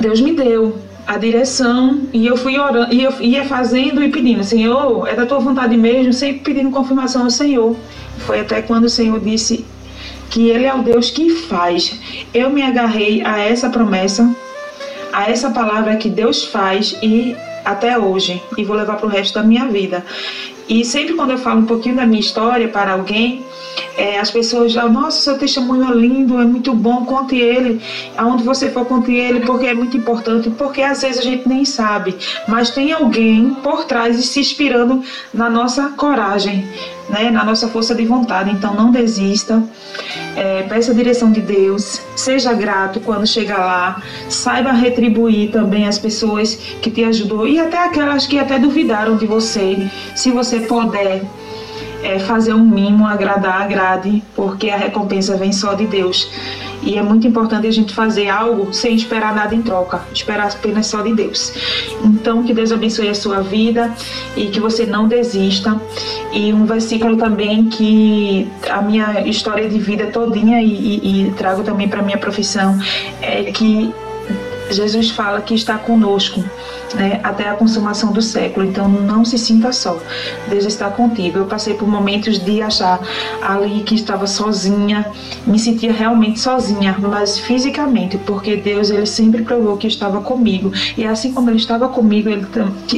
[0.00, 4.44] Deus me deu a direção e eu fui orando, e eu ia fazendo e pedindo,
[4.44, 7.76] Senhor, é da tua vontade mesmo, sempre pedindo confirmação ao Senhor.
[8.18, 9.64] Foi até quando o Senhor disse
[10.30, 11.98] que Ele é o Deus que faz.
[12.32, 14.34] Eu me agarrei a essa promessa,
[15.12, 19.34] a essa palavra que Deus faz e até hoje, e vou levar para o resto
[19.34, 20.04] da minha vida.
[20.68, 23.44] E sempre quando eu falo um pouquinho da minha história para alguém,
[23.97, 27.80] é, as pessoas já, nossa, seu testemunho é lindo, é muito bom, conte ele,
[28.16, 31.64] aonde você for, conte ele, porque é muito importante, porque às vezes a gente nem
[31.64, 32.16] sabe,
[32.48, 35.02] mas tem alguém por trás e se inspirando
[35.34, 36.66] na nossa coragem,
[37.09, 38.51] né, na nossa força de vontade.
[38.51, 39.62] Então não desista,
[40.36, 45.98] é, peça a direção de Deus, seja grato quando chegar lá, saiba retribuir também as
[45.98, 49.76] pessoas que te ajudou e até aquelas que até duvidaram de você,
[50.14, 51.22] se você puder
[52.02, 56.31] é, fazer um mimo, agradar, agrade, porque a recompensa vem só de Deus.
[56.82, 60.86] E é muito importante a gente fazer algo sem esperar nada em troca, esperar apenas
[60.86, 61.52] só de Deus.
[62.02, 63.93] Então, que Deus abençoe a sua vida
[64.35, 65.78] e que você não desista.
[66.32, 71.62] E um versículo também que a minha história de vida todinha e, e, e trago
[71.62, 72.78] também para minha profissão
[73.20, 73.93] é que
[74.70, 76.42] Jesus fala que está conosco
[76.94, 78.66] né, até a consumação do século.
[78.66, 79.98] Então não se sinta só.
[80.48, 81.38] Deus está contigo.
[81.38, 83.01] Eu passei por momentos de achar
[83.42, 85.06] ali que estava sozinha,
[85.47, 90.72] me sentia realmente sozinha, mas fisicamente, porque Deus ele sempre provou que estava comigo.
[90.97, 92.47] E assim como ele estava comigo, ele,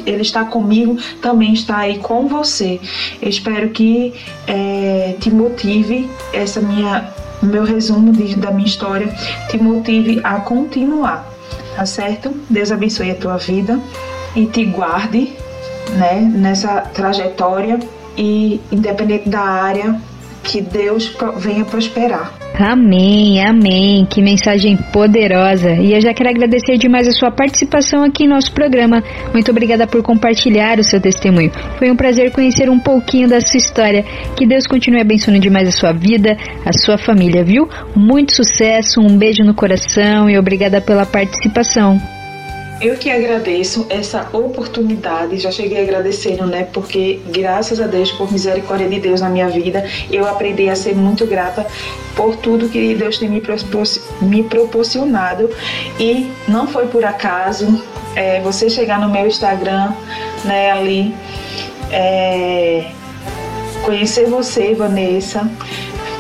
[0.07, 2.81] ele está comigo, também está aí com você.
[3.21, 4.15] Eu espero que
[4.47, 7.13] é, te motive essa minha
[7.43, 9.13] meu resumo de, da minha história
[9.51, 11.32] te motive a continuar
[11.75, 12.35] tá certo?
[12.49, 13.79] Deus abençoe a tua vida
[14.35, 15.37] e te guarde,
[15.91, 17.79] né, nessa trajetória
[18.17, 20.01] e independente da área
[20.43, 22.33] que Deus venha prosperar.
[22.59, 24.05] Amém, amém.
[24.05, 25.73] Que mensagem poderosa.
[25.73, 29.03] E eu já quero agradecer demais a sua participação aqui em nosso programa.
[29.33, 31.51] Muito obrigada por compartilhar o seu testemunho.
[31.79, 34.05] Foi um prazer conhecer um pouquinho da sua história.
[34.37, 37.69] Que Deus continue abençoando demais a sua vida, a sua família, viu?
[37.97, 42.01] Muito sucesso, um beijo no coração e obrigada pela participação.
[42.83, 46.65] Eu que agradeço essa oportunidade, já cheguei agradecendo, né?
[46.73, 50.97] Porque graças a Deus, por misericórdia de Deus na minha vida, eu aprendi a ser
[50.97, 51.65] muito grata
[52.17, 53.41] por tudo que Deus tem me,
[54.21, 55.49] me proporcionado.
[56.01, 57.81] E não foi por acaso
[58.17, 59.93] é, você chegar no meu Instagram,
[60.45, 61.15] né, ali,
[61.89, 62.91] é,
[63.85, 65.49] conhecer você, Vanessa,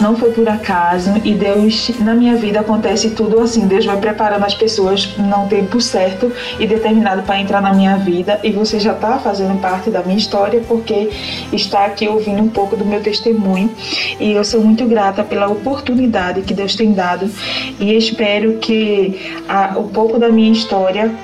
[0.02, 3.66] não foi por acaso e Deus, na minha vida acontece tudo assim.
[3.66, 8.40] Deus vai preparando as pessoas no tempo certo e determinado para entrar na minha vida.
[8.42, 11.08] E você já está fazendo parte da minha história porque
[11.52, 13.70] está aqui ouvindo um pouco do meu testemunho.
[14.18, 17.30] E eu sou muito grata pela oportunidade que Deus tem dado.
[17.78, 21.14] E espero que a, um pouco da minha história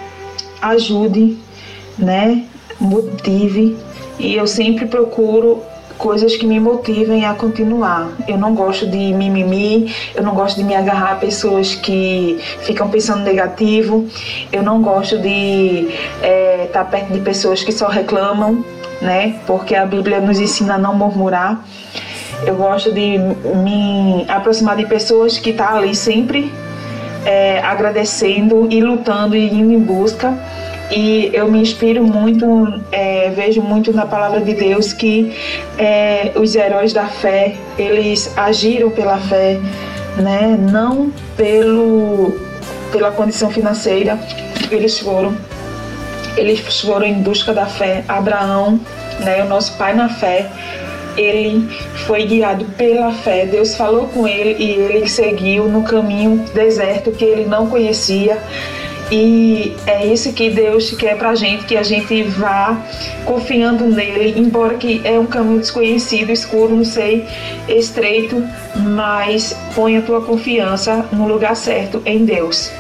[0.63, 1.37] ajude,
[1.99, 2.45] né,
[2.81, 3.77] motive.
[4.21, 5.63] E eu sempre procuro
[5.99, 8.09] coisas que me motivem a continuar.
[8.27, 12.89] Eu não gosto de mimimi, eu não gosto de me agarrar a pessoas que ficam
[12.89, 14.07] pensando negativo,
[14.53, 18.65] eu não gosto de estar é, tá perto de pessoas que só reclamam,
[19.03, 19.41] né?
[19.47, 21.63] Porque a Bíblia nos ensina a não murmurar.
[22.47, 26.53] Eu gosto de me aproximar de pessoas que estão tá ali sempre
[27.27, 30.39] é, agradecendo e lutando e indo em busca
[30.91, 32.47] e eu me inspiro muito,
[32.91, 35.37] é, vejo muito na palavra de Deus que
[35.77, 39.61] é, os heróis da fé, eles agiram pela fé,
[40.17, 40.57] né?
[40.59, 42.39] não pelo,
[42.91, 44.19] pela condição financeira,
[44.71, 45.37] eles foram.
[46.37, 48.05] Eles foram em busca da fé.
[48.07, 48.81] Abraão,
[49.21, 50.49] né, o nosso pai na fé,
[51.17, 51.69] ele
[52.07, 53.45] foi guiado pela fé.
[53.45, 58.39] Deus falou com ele e ele seguiu no caminho deserto que ele não conhecia.
[59.11, 62.79] E é isso que Deus quer pra gente, que a gente vá
[63.25, 67.27] confiando nele, embora que é um caminho desconhecido, escuro, não sei,
[67.67, 68.43] estreito,
[68.77, 72.71] mas ponha a tua confiança no lugar certo, em Deus.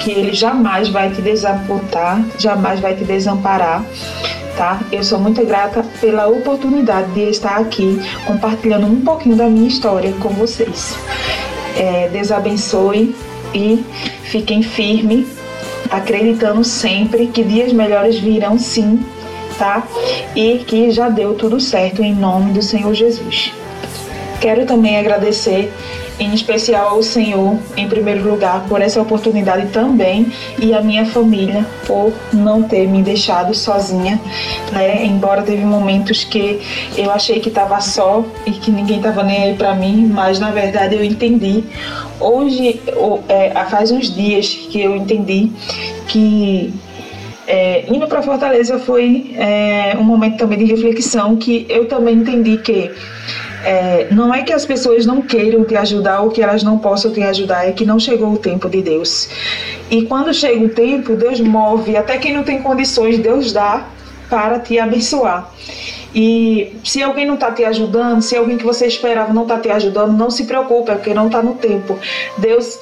[0.00, 3.82] Que ele jamais vai te desapontar, jamais vai te desamparar
[4.56, 4.80] tá?
[4.92, 10.12] Eu sou muito grata pela oportunidade de estar aqui compartilhando um pouquinho da minha história
[10.20, 10.96] com vocês.
[11.76, 13.14] É, Deus abençoe
[13.52, 13.84] e
[14.22, 15.26] fiquem firmes,
[15.90, 19.04] acreditando sempre que dias melhores virão sim,
[19.58, 19.86] tá?
[20.34, 23.52] E que já deu tudo certo em nome do Senhor Jesus.
[24.44, 25.72] Quero também agradecer
[26.20, 31.64] em especial ao Senhor, em primeiro lugar, por essa oportunidade também e a minha família
[31.86, 34.20] por não ter me deixado sozinha,
[34.70, 35.02] né?
[35.02, 36.60] Embora teve momentos que
[36.94, 40.50] eu achei que estava só e que ninguém estava nem aí para mim, mas na
[40.50, 41.64] verdade eu entendi.
[42.20, 42.82] Hoje,
[43.30, 45.50] é, faz uns dias que eu entendi
[46.06, 46.70] que
[47.46, 52.58] é, indo para Fortaleza foi é, um momento também de reflexão que eu também entendi
[52.58, 52.90] que
[53.64, 57.12] é, não é que as pessoas não queiram te ajudar ou que elas não possam
[57.12, 59.28] te ajudar, é que não chegou o tempo de Deus.
[59.90, 63.86] E quando chega o tempo, Deus move, até quem não tem condições, Deus dá
[64.28, 65.50] para te abençoar.
[66.14, 69.70] E se alguém não está te ajudando, se alguém que você esperava não está te
[69.70, 71.98] ajudando, não se preocupe, é porque não está no tempo.
[72.38, 72.78] Deus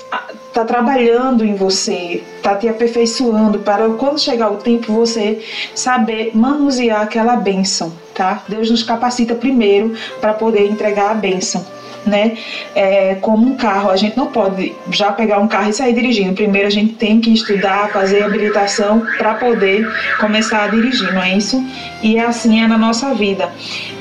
[0.49, 5.43] está trabalhando em você, está te aperfeiçoando para quando chegar o tempo você
[5.75, 8.43] saber manusear aquela bênção, tá?
[8.47, 11.65] Deus nos capacita primeiro para poder entregar a bênção
[12.07, 12.37] né?
[12.75, 16.35] É, como um carro, a gente não pode já pegar um carro e sair dirigindo.
[16.35, 19.87] Primeiro a gente tem que estudar, fazer habilitação para poder
[20.19, 21.65] começar a dirigir, não é isso?
[22.03, 23.51] E é assim é na nossa vida.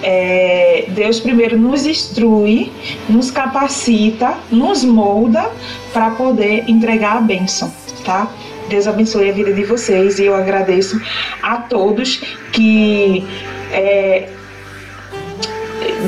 [0.04, 2.72] É, Deus primeiro nos instrui,
[3.08, 5.50] nos capacita, nos molda
[5.94, 7.72] para poder entregar a bênção,
[8.04, 8.32] tá?
[8.70, 11.00] Deus abençoe a vida de vocês e eu agradeço
[11.44, 12.22] a todos
[12.54, 13.28] que
[13.72, 14.30] é,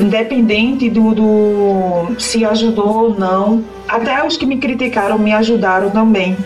[0.00, 3.64] independente do, do se ajudou ou não.
[3.88, 6.36] Até os que me criticaram me ajudaram também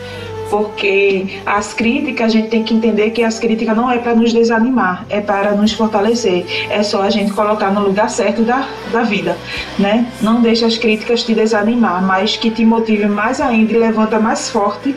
[0.50, 4.32] porque as críticas a gente tem que entender que as críticas não é para nos
[4.32, 6.44] desanimar, é para nos fortalecer.
[6.70, 9.36] É só a gente colocar no lugar certo da, da vida,
[9.78, 10.06] né?
[10.20, 14.48] Não deixe as críticas te desanimar, mas que te motive mais ainda e levanta mais
[14.48, 14.94] forte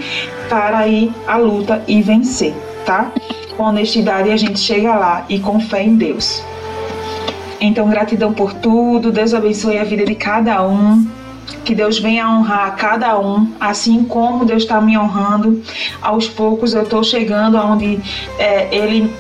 [0.49, 2.53] para ir à luta e vencer,
[2.85, 3.11] tá?
[3.55, 6.43] Com honestidade a gente chega lá e com fé em Deus.
[7.61, 9.11] Então, gratidão por tudo.
[9.11, 11.07] Deus abençoe a vida de cada um.
[11.63, 15.61] Que Deus venha honrar cada um, assim como Deus está me honrando.
[16.01, 17.99] Aos poucos eu estou chegando aonde
[18.39, 19.13] é, Ele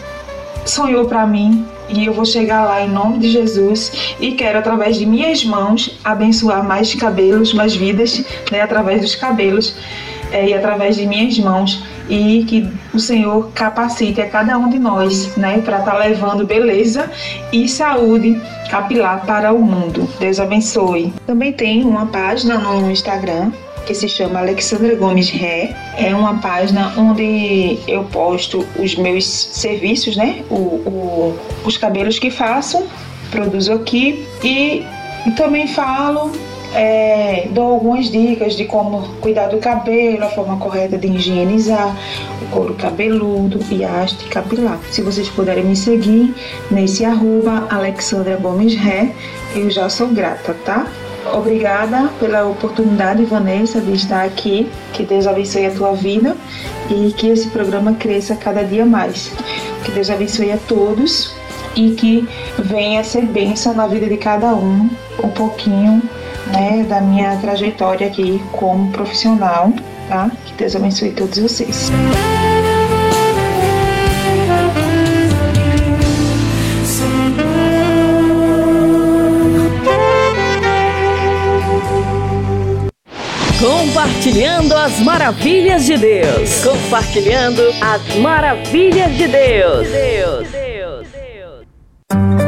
[0.65, 4.97] sonhou para mim e eu vou chegar lá em nome de Jesus e quero através
[4.97, 9.75] de minhas mãos abençoar mais cabelos, mais vidas, né, através dos cabelos
[10.31, 14.77] é, e através de minhas mãos e que o Senhor capacite a cada um de
[14.77, 17.09] nós, né, para estar tá levando beleza
[17.53, 18.39] e saúde
[18.69, 20.07] capilar para o mundo.
[20.19, 21.13] Deus abençoe.
[21.25, 23.51] Também tem uma página no Instagram
[23.85, 25.73] que se chama Alexandra Gomes Ré.
[25.97, 30.43] É uma página onde eu posto os meus serviços, né?
[30.49, 32.85] O, o, os cabelos que faço,
[33.31, 34.85] produzo aqui e,
[35.25, 36.31] e também falo
[36.73, 41.95] é, dou algumas dicas de como cuidar do cabelo, a forma correta de higienizar
[42.41, 44.79] o couro cabeludo e a haste capilar.
[44.89, 46.33] Se vocês puderem me seguir
[46.69, 49.11] nesse arroba Alexandra Gomes Ré,
[49.55, 50.87] eu já sou grata, tá?
[51.33, 54.69] Obrigada pela oportunidade, Vanessa, de estar aqui.
[54.93, 56.35] Que Deus abençoe a tua vida
[56.89, 59.31] e que esse programa cresça cada dia mais.
[59.83, 61.35] Que Deus abençoe a todos
[61.75, 62.27] e que
[62.57, 64.89] venha ser bênção na vida de cada um,
[65.23, 66.01] um pouquinho
[66.51, 69.71] né, da minha trajetória aqui como profissional,
[70.07, 70.29] tá?
[70.45, 71.91] Que Deus abençoe todos vocês.
[83.59, 86.63] Compartilhando as maravilhas de Deus.
[86.63, 89.87] Compartilhando as maravilhas de Deus.
[89.87, 90.61] Deus.
[92.11, 92.40] Levante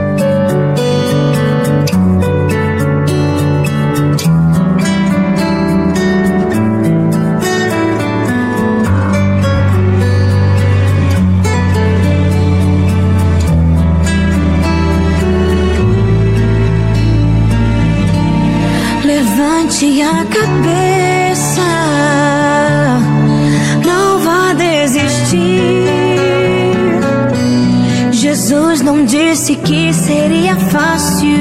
[29.05, 31.37] disse que seria fácil,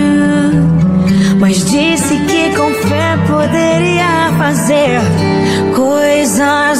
[1.39, 5.01] mas disse que com fé poderia fazer
[5.75, 6.72] coisas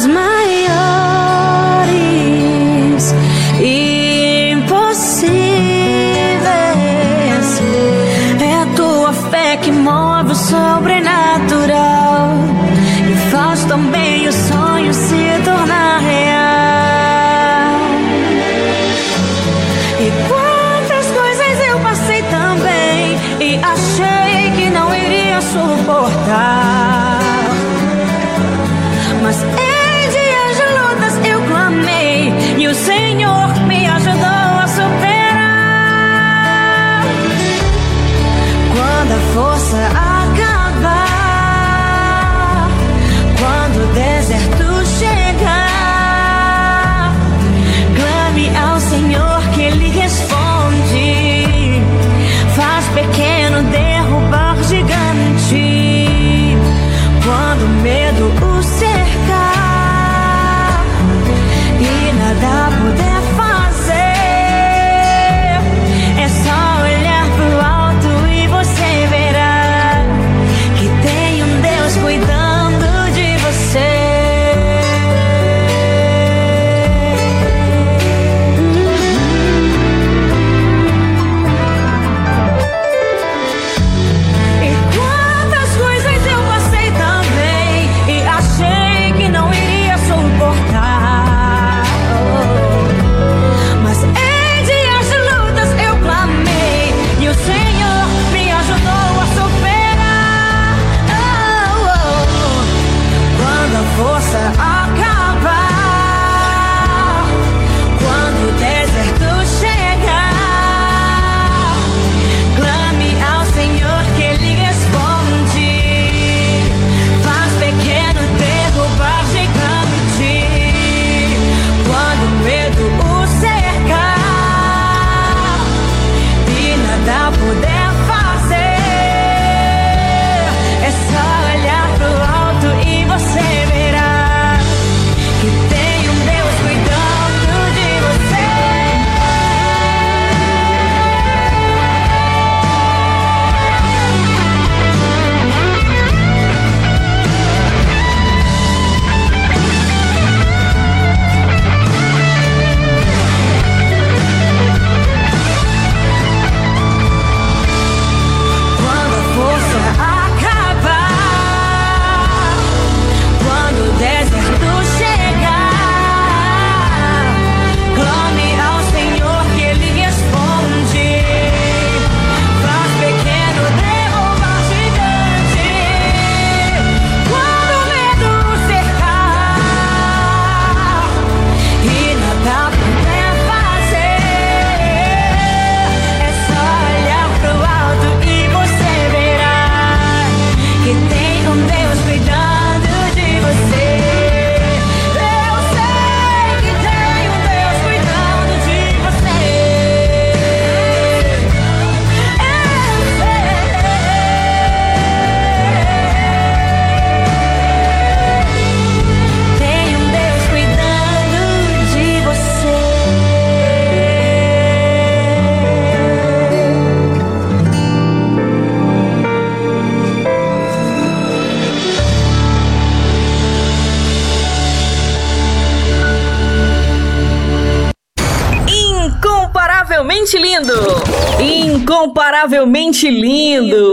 [232.93, 233.92] gente lindo!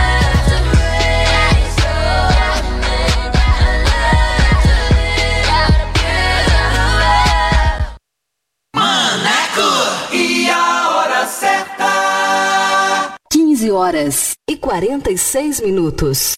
[15.61, 16.33] minutos.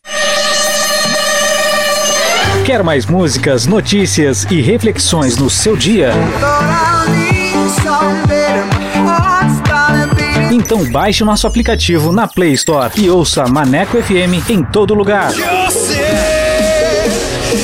[2.66, 6.12] Quer mais músicas, notícias e reflexões no seu dia?
[10.52, 15.32] Então baixe nosso aplicativo na Play Store e ouça Maneco FM em todo lugar.
[15.34, 15.64] Eu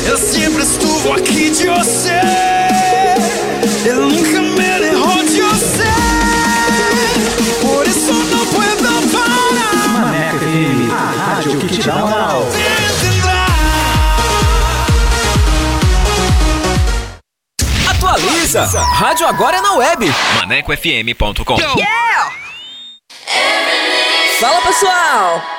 [0.06, 2.20] eu sempre estou aqui de você.
[3.86, 4.39] Eu nunca
[11.82, 12.46] te dá moral.
[17.90, 18.66] Atualiza!
[18.66, 20.12] Rádio agora é na web.
[20.36, 21.58] ManecoFM.com.
[24.40, 25.59] Fala pessoal!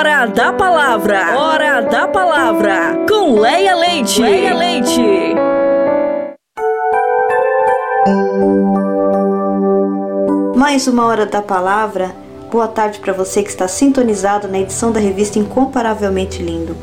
[0.00, 1.38] Hora da palavra.
[1.38, 3.04] Hora da palavra.
[3.06, 4.22] Com Leia Leite.
[4.22, 5.34] Leia Leite.
[10.56, 12.16] Mais uma hora da palavra.
[12.50, 16.74] Boa tarde para você que está sintonizado na edição da revista Incomparavelmente Lindo.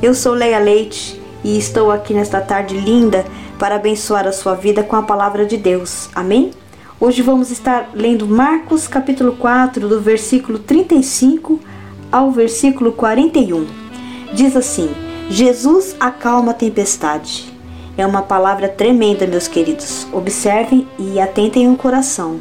[0.00, 3.24] Eu sou Leia Leite e estou aqui nesta tarde linda
[3.58, 6.08] para abençoar a sua vida com a palavra de Deus.
[6.14, 6.52] Amém?
[7.00, 11.72] Hoje vamos estar lendo Marcos capítulo 4, do versículo 35
[12.12, 13.66] ao versículo 41.
[14.34, 14.90] Diz assim:
[15.30, 17.50] Jesus acalma a tempestade.
[17.96, 20.06] É uma palavra tremenda, meus queridos.
[20.12, 22.38] Observem e atentem o coração.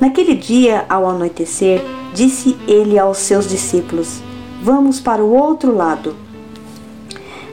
[0.00, 1.80] Naquele dia, ao anoitecer,
[2.12, 4.20] disse ele aos seus discípulos:
[4.60, 6.16] Vamos para o outro lado.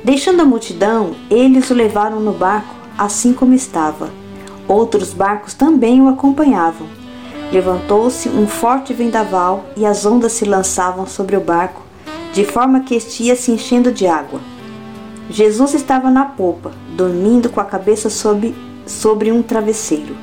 [0.04, 4.10] Deixando a multidão, eles o levaram no barco, assim como estava.
[4.68, 6.99] Outros barcos também o acompanhavam.
[7.52, 11.82] Levantou-se um forte vendaval e as ondas se lançavam sobre o barco,
[12.32, 14.40] de forma que este ia se enchendo de água.
[15.32, 18.54] Jesus estava na popa, dormindo com a cabeça sob,
[18.86, 20.16] sobre um travesseiro.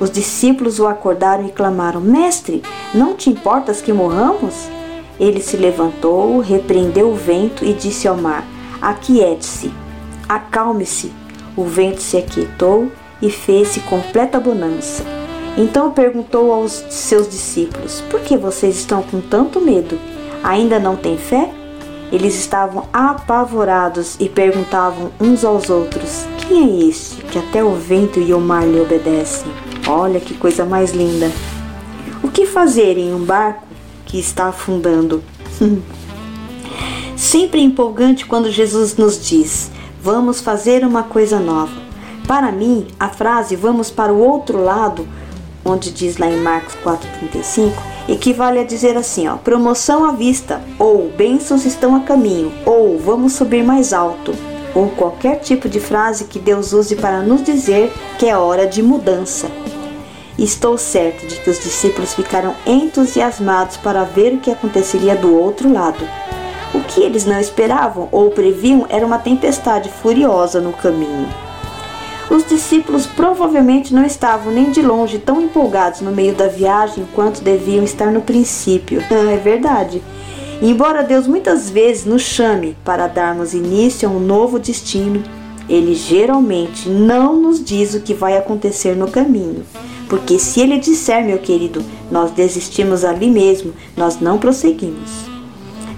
[0.00, 2.62] Os discípulos o acordaram e clamaram: Mestre,
[2.94, 4.68] não te importas que morramos?
[5.20, 8.44] Ele se levantou, repreendeu o vento e disse ao mar:
[8.80, 9.70] Aquiete-se,
[10.28, 11.12] acalme-se.
[11.54, 12.90] O vento se aquietou
[13.20, 15.21] e fez-se completa bonança.
[15.56, 19.98] Então perguntou aos seus discípulos: Por que vocês estão com tanto medo?
[20.42, 21.50] Ainda não têm fé?
[22.10, 28.18] Eles estavam apavorados e perguntavam uns aos outros: Quem é este que até o vento
[28.18, 29.50] e o mar lhe obedecem?
[29.86, 31.30] Olha que coisa mais linda!
[32.22, 33.66] O que fazer em um barco
[34.06, 35.22] que está afundando?
[37.16, 39.70] Sempre empolgante quando Jesus nos diz:
[40.02, 41.82] Vamos fazer uma coisa nova.
[42.26, 45.06] Para mim, a frase vamos para o outro lado,
[45.64, 47.72] onde diz lá em Marcos 4,35,
[48.08, 53.34] equivale a dizer assim: ó, promoção à vista, ou bênçãos estão a caminho, ou vamos
[53.34, 54.34] subir mais alto,
[54.74, 58.82] ou qualquer tipo de frase que Deus use para nos dizer que é hora de
[58.82, 59.48] mudança.
[60.38, 65.72] Estou certo de que os discípulos ficaram entusiasmados para ver o que aconteceria do outro
[65.72, 66.08] lado.
[66.74, 71.28] O que eles não esperavam ou previam era uma tempestade furiosa no caminho.
[72.30, 77.42] Os discípulos provavelmente não estavam nem de longe tão empolgados no meio da viagem quanto
[77.42, 79.02] deviam estar no princípio.
[79.10, 80.02] é verdade.
[80.60, 85.22] Embora Deus muitas vezes nos chame para darmos início a um novo destino,
[85.68, 89.64] Ele geralmente não nos diz o que vai acontecer no caminho.
[90.08, 95.10] Porque se Ele disser, meu querido, nós desistimos ali mesmo, nós não prosseguimos.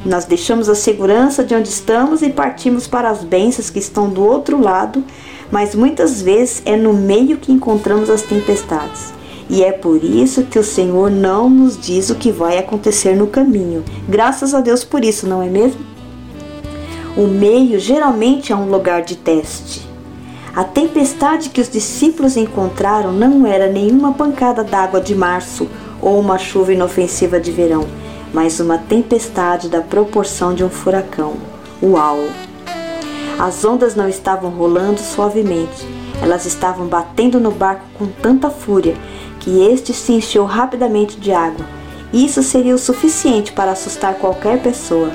[0.05, 4.25] Nós deixamos a segurança de onde estamos e partimos para as bênçãos que estão do
[4.25, 5.03] outro lado,
[5.55, 9.15] mas muitas vezes é no meio que encontramos as tempestades.
[9.49, 13.29] E é por isso que o Senhor não nos diz o que vai acontecer no
[13.29, 13.85] caminho.
[14.09, 15.79] Graças a Deus por isso, não é mesmo?
[17.17, 19.89] O meio geralmente é um lugar de teste.
[20.57, 25.69] A tempestade que os discípulos encontraram não era nenhuma pancada d'água de março
[26.03, 27.87] ou uma chuva inofensiva de verão,
[28.33, 31.35] mas uma tempestade da proporção de um furacão.
[31.81, 32.19] Uau!
[33.39, 35.87] As ondas não estavam rolando suavemente,
[36.23, 38.95] elas estavam batendo no barco com tanta fúria
[39.41, 41.67] que este se encheu rapidamente de água.
[42.13, 45.11] Isso seria o suficiente para assustar qualquer pessoa.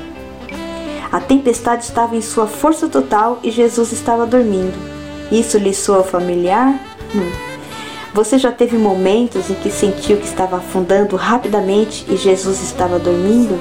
[1.11, 4.77] A tempestade estava em sua força total e Jesus estava dormindo.
[5.31, 6.79] Isso lhe soa familiar?
[7.15, 7.31] Hum.
[8.13, 13.59] Você já teve momentos em que sentiu que estava afundando rapidamente e Jesus estava dormindo?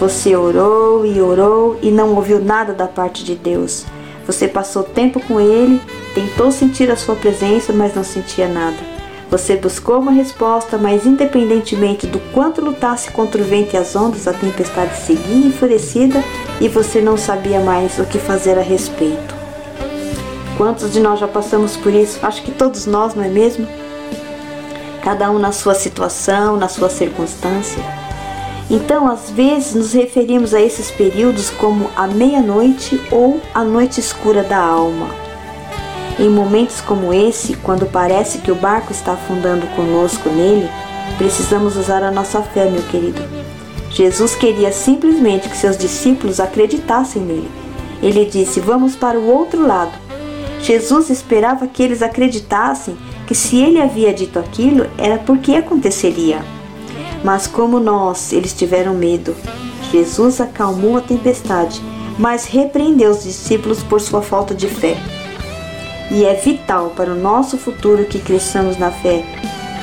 [0.00, 3.84] Você orou e orou e não ouviu nada da parte de Deus.
[4.26, 5.78] Você passou tempo com Ele,
[6.14, 8.78] tentou sentir a sua presença, mas não sentia nada.
[9.30, 14.26] Você buscou uma resposta, mas independentemente do quanto lutasse contra o vento e as ondas,
[14.26, 16.24] a tempestade seguia enfurecida
[16.62, 19.34] e você não sabia mais o que fazer a respeito.
[20.56, 22.18] Quantos de nós já passamos por isso?
[22.22, 23.68] Acho que todos nós, não é mesmo?
[25.04, 27.99] Cada um na sua situação, na sua circunstância.
[28.70, 34.44] Então, às vezes, nos referimos a esses períodos como a meia-noite ou a noite escura
[34.44, 35.08] da alma.
[36.20, 40.70] Em momentos como esse, quando parece que o barco está afundando conosco nele,
[41.18, 43.20] precisamos usar a nossa fé, meu querido.
[43.90, 47.50] Jesus queria simplesmente que seus discípulos acreditassem nele.
[48.00, 49.92] Ele disse: Vamos para o outro lado.
[50.62, 56.59] Jesus esperava que eles acreditassem que se ele havia dito aquilo era porque aconteceria.
[57.24, 59.34] Mas como nós, eles tiveram medo.
[59.90, 61.82] Jesus acalmou a tempestade,
[62.18, 64.96] mas repreendeu os discípulos por sua falta de fé
[66.10, 69.24] e é vital para o nosso futuro que cresçamos na fé.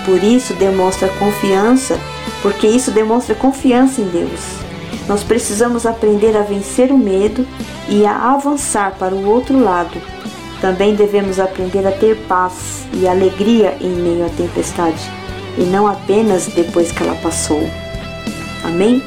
[0.05, 1.97] Por isso demonstra confiança,
[2.41, 4.41] porque isso demonstra confiança em Deus.
[5.07, 7.47] Nós precisamos aprender a vencer o medo
[7.87, 10.01] e a avançar para o outro lado.
[10.59, 15.09] Também devemos aprender a ter paz e alegria em meio à tempestade,
[15.57, 17.69] e não apenas depois que ela passou.
[18.63, 19.01] Amém?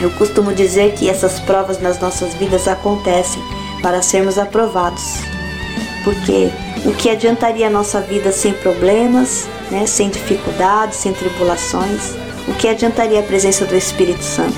[0.00, 3.42] Eu costumo dizer que essas provas nas nossas vidas acontecem
[3.82, 5.18] para sermos aprovados
[6.08, 6.50] porque
[6.86, 12.14] o que adiantaria a nossa vida sem problemas, né, sem dificuldades, sem tribulações?
[12.46, 14.56] O que adiantaria a presença do Espírito Santo?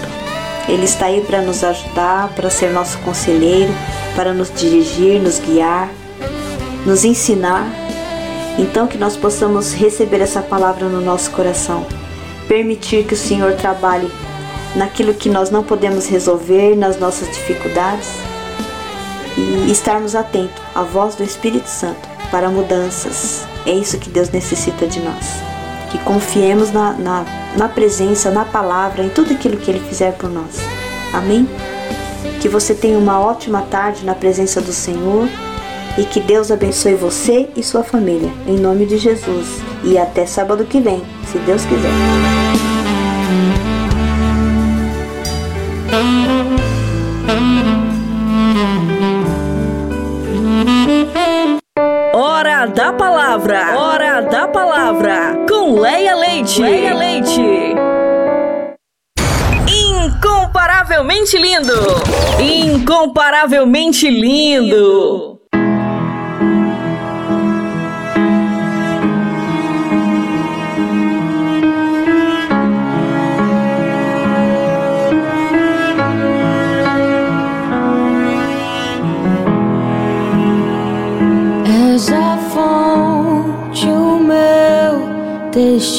[0.68, 3.72] Ele está aí para nos ajudar, para ser nosso conselheiro,
[4.14, 5.90] para nos dirigir, nos guiar,
[6.86, 7.66] nos ensinar.
[8.58, 11.86] Então, que nós possamos receber essa palavra no nosso coração,
[12.48, 14.10] permitir que o Senhor trabalhe
[14.74, 18.08] naquilo que nós não podemos resolver, nas nossas dificuldades
[19.36, 23.44] e estarmos atentos à voz do Espírito Santo para mudanças.
[23.66, 25.26] É isso que Deus necessita de nós.
[25.90, 27.24] Que confiemos na, na,
[27.56, 30.56] na presença, na palavra, em tudo aquilo que Ele fizer por nós.
[31.12, 31.48] Amém?
[32.40, 35.28] Que você tenha uma ótima tarde na presença do Senhor
[35.98, 38.30] e que Deus abençoe você e sua família.
[38.46, 39.60] Em nome de Jesus.
[39.84, 41.90] E até sábado que vem, se Deus quiser.
[52.12, 53.78] Hora da palavra.
[53.78, 55.46] Hora da palavra.
[55.48, 56.60] Com Leia Leite.
[56.60, 57.74] Leia Leite.
[59.66, 61.74] Incomparavelmente lindo.
[62.38, 65.29] Incomparavelmente lindo.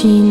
[0.04, 0.31] Meu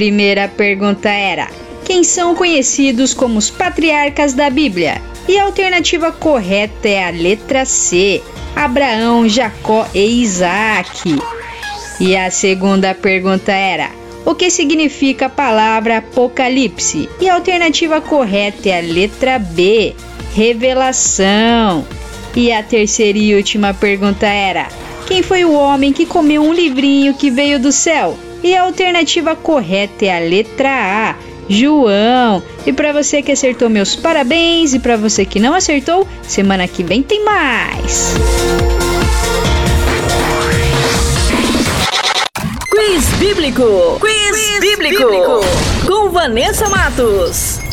[0.00, 1.50] Primeira pergunta era:
[1.84, 5.02] Quem são conhecidos como os patriarcas da Bíblia?
[5.28, 8.22] E a alternativa correta é a letra C:
[8.56, 11.18] Abraão, Jacó e Isaac.
[12.00, 13.90] E a segunda pergunta era:
[14.24, 17.06] O que significa a palavra Apocalipse?
[17.20, 19.94] E a alternativa correta é a letra B:
[20.34, 21.84] Revelação.
[22.34, 24.66] E a terceira e última pergunta era:
[25.06, 28.16] Quem foi o homem que comeu um livrinho que veio do céu?
[28.42, 31.14] E a alternativa correta é a letra A,
[31.48, 32.42] João.
[32.66, 34.72] E para você que acertou, meus parabéns.
[34.72, 38.14] E para você que não acertou, semana que vem tem mais.
[42.70, 44.00] Quiz Bíblico.
[44.00, 45.40] Quiz, bíblico.
[45.86, 47.69] Com Vanessa Matos.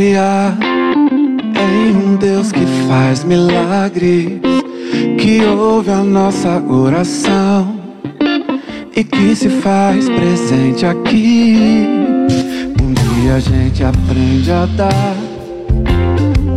[0.00, 0.56] Confiar
[1.54, 4.40] em um Deus que faz milagres,
[5.18, 7.76] que ouve a nossa oração
[8.96, 11.86] e que se faz presente aqui.
[12.82, 15.16] Um dia a gente aprende a dar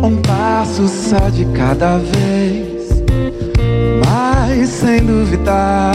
[0.02, 3.04] um passo só de cada vez,
[4.06, 5.94] mas sem duvidar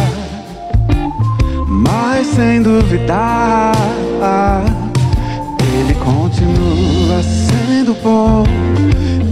[1.71, 3.73] mas sem duvidar,
[5.79, 8.43] Ele continua sendo bom,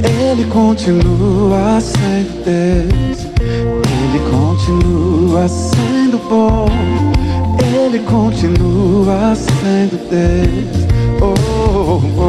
[0.02, 3.28] Ele continua sendo Deus,
[3.92, 6.68] Ele continua sendo bom,
[7.62, 10.88] Ele continua sendo Deus.
[11.22, 11.34] Oh,
[11.92, 12.28] oh, oh.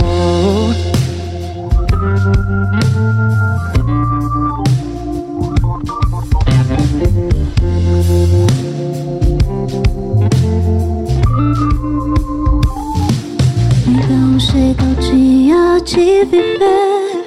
[15.88, 17.24] De viver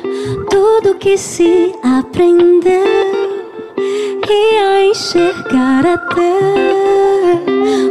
[0.48, 3.42] tudo que se aprendeu
[4.30, 6.38] e a enxergar até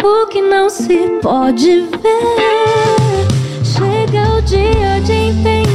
[0.07, 3.27] o que não se pode ver.
[3.65, 5.67] Chega o dia de entender,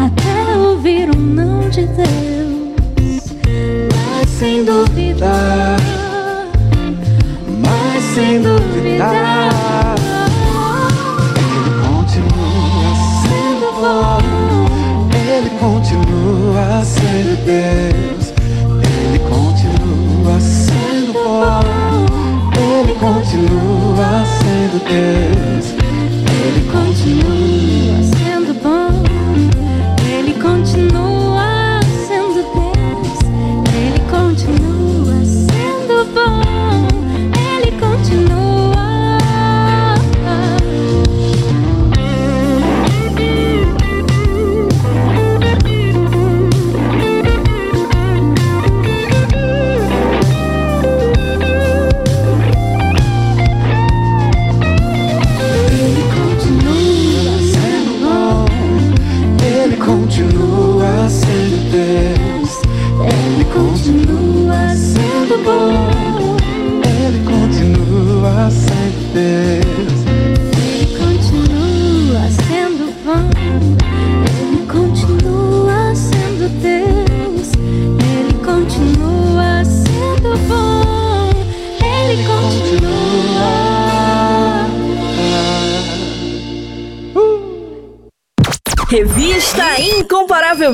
[0.00, 3.36] até ouvir um não de Deus.
[3.94, 5.76] Mas sem duvidar,
[7.62, 9.97] mas sem duvidar.
[16.58, 18.32] Continua sendo Deus.
[18.82, 21.60] Ele continua sendo bom,
[22.56, 25.66] Ele continua sendo Deus.
[26.44, 28.17] Ele continua sendo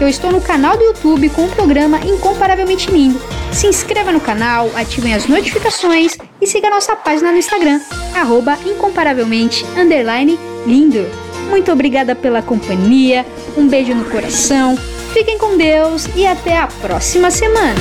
[0.00, 3.20] eu estou no canal do YouTube com o programa Incomparavelmente Lindo.
[3.52, 7.80] Se inscreva no canal, ativem as notificações e siga nossa página no Instagram,
[8.14, 9.64] arroba incomparavelmente
[10.66, 11.04] lindo.
[11.48, 13.24] Muito obrigada pela companhia,
[13.56, 14.76] um beijo no coração,
[15.12, 17.80] fiquem com Deus e até a próxima semana.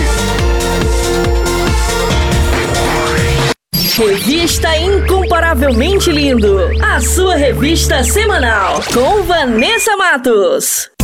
[3.98, 6.60] Revista Incomparavelmente Lindo.
[6.84, 8.80] A sua revista semanal.
[8.94, 10.97] Com Vanessa Matos.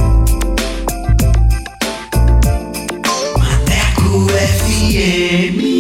[4.44, 5.73] FM.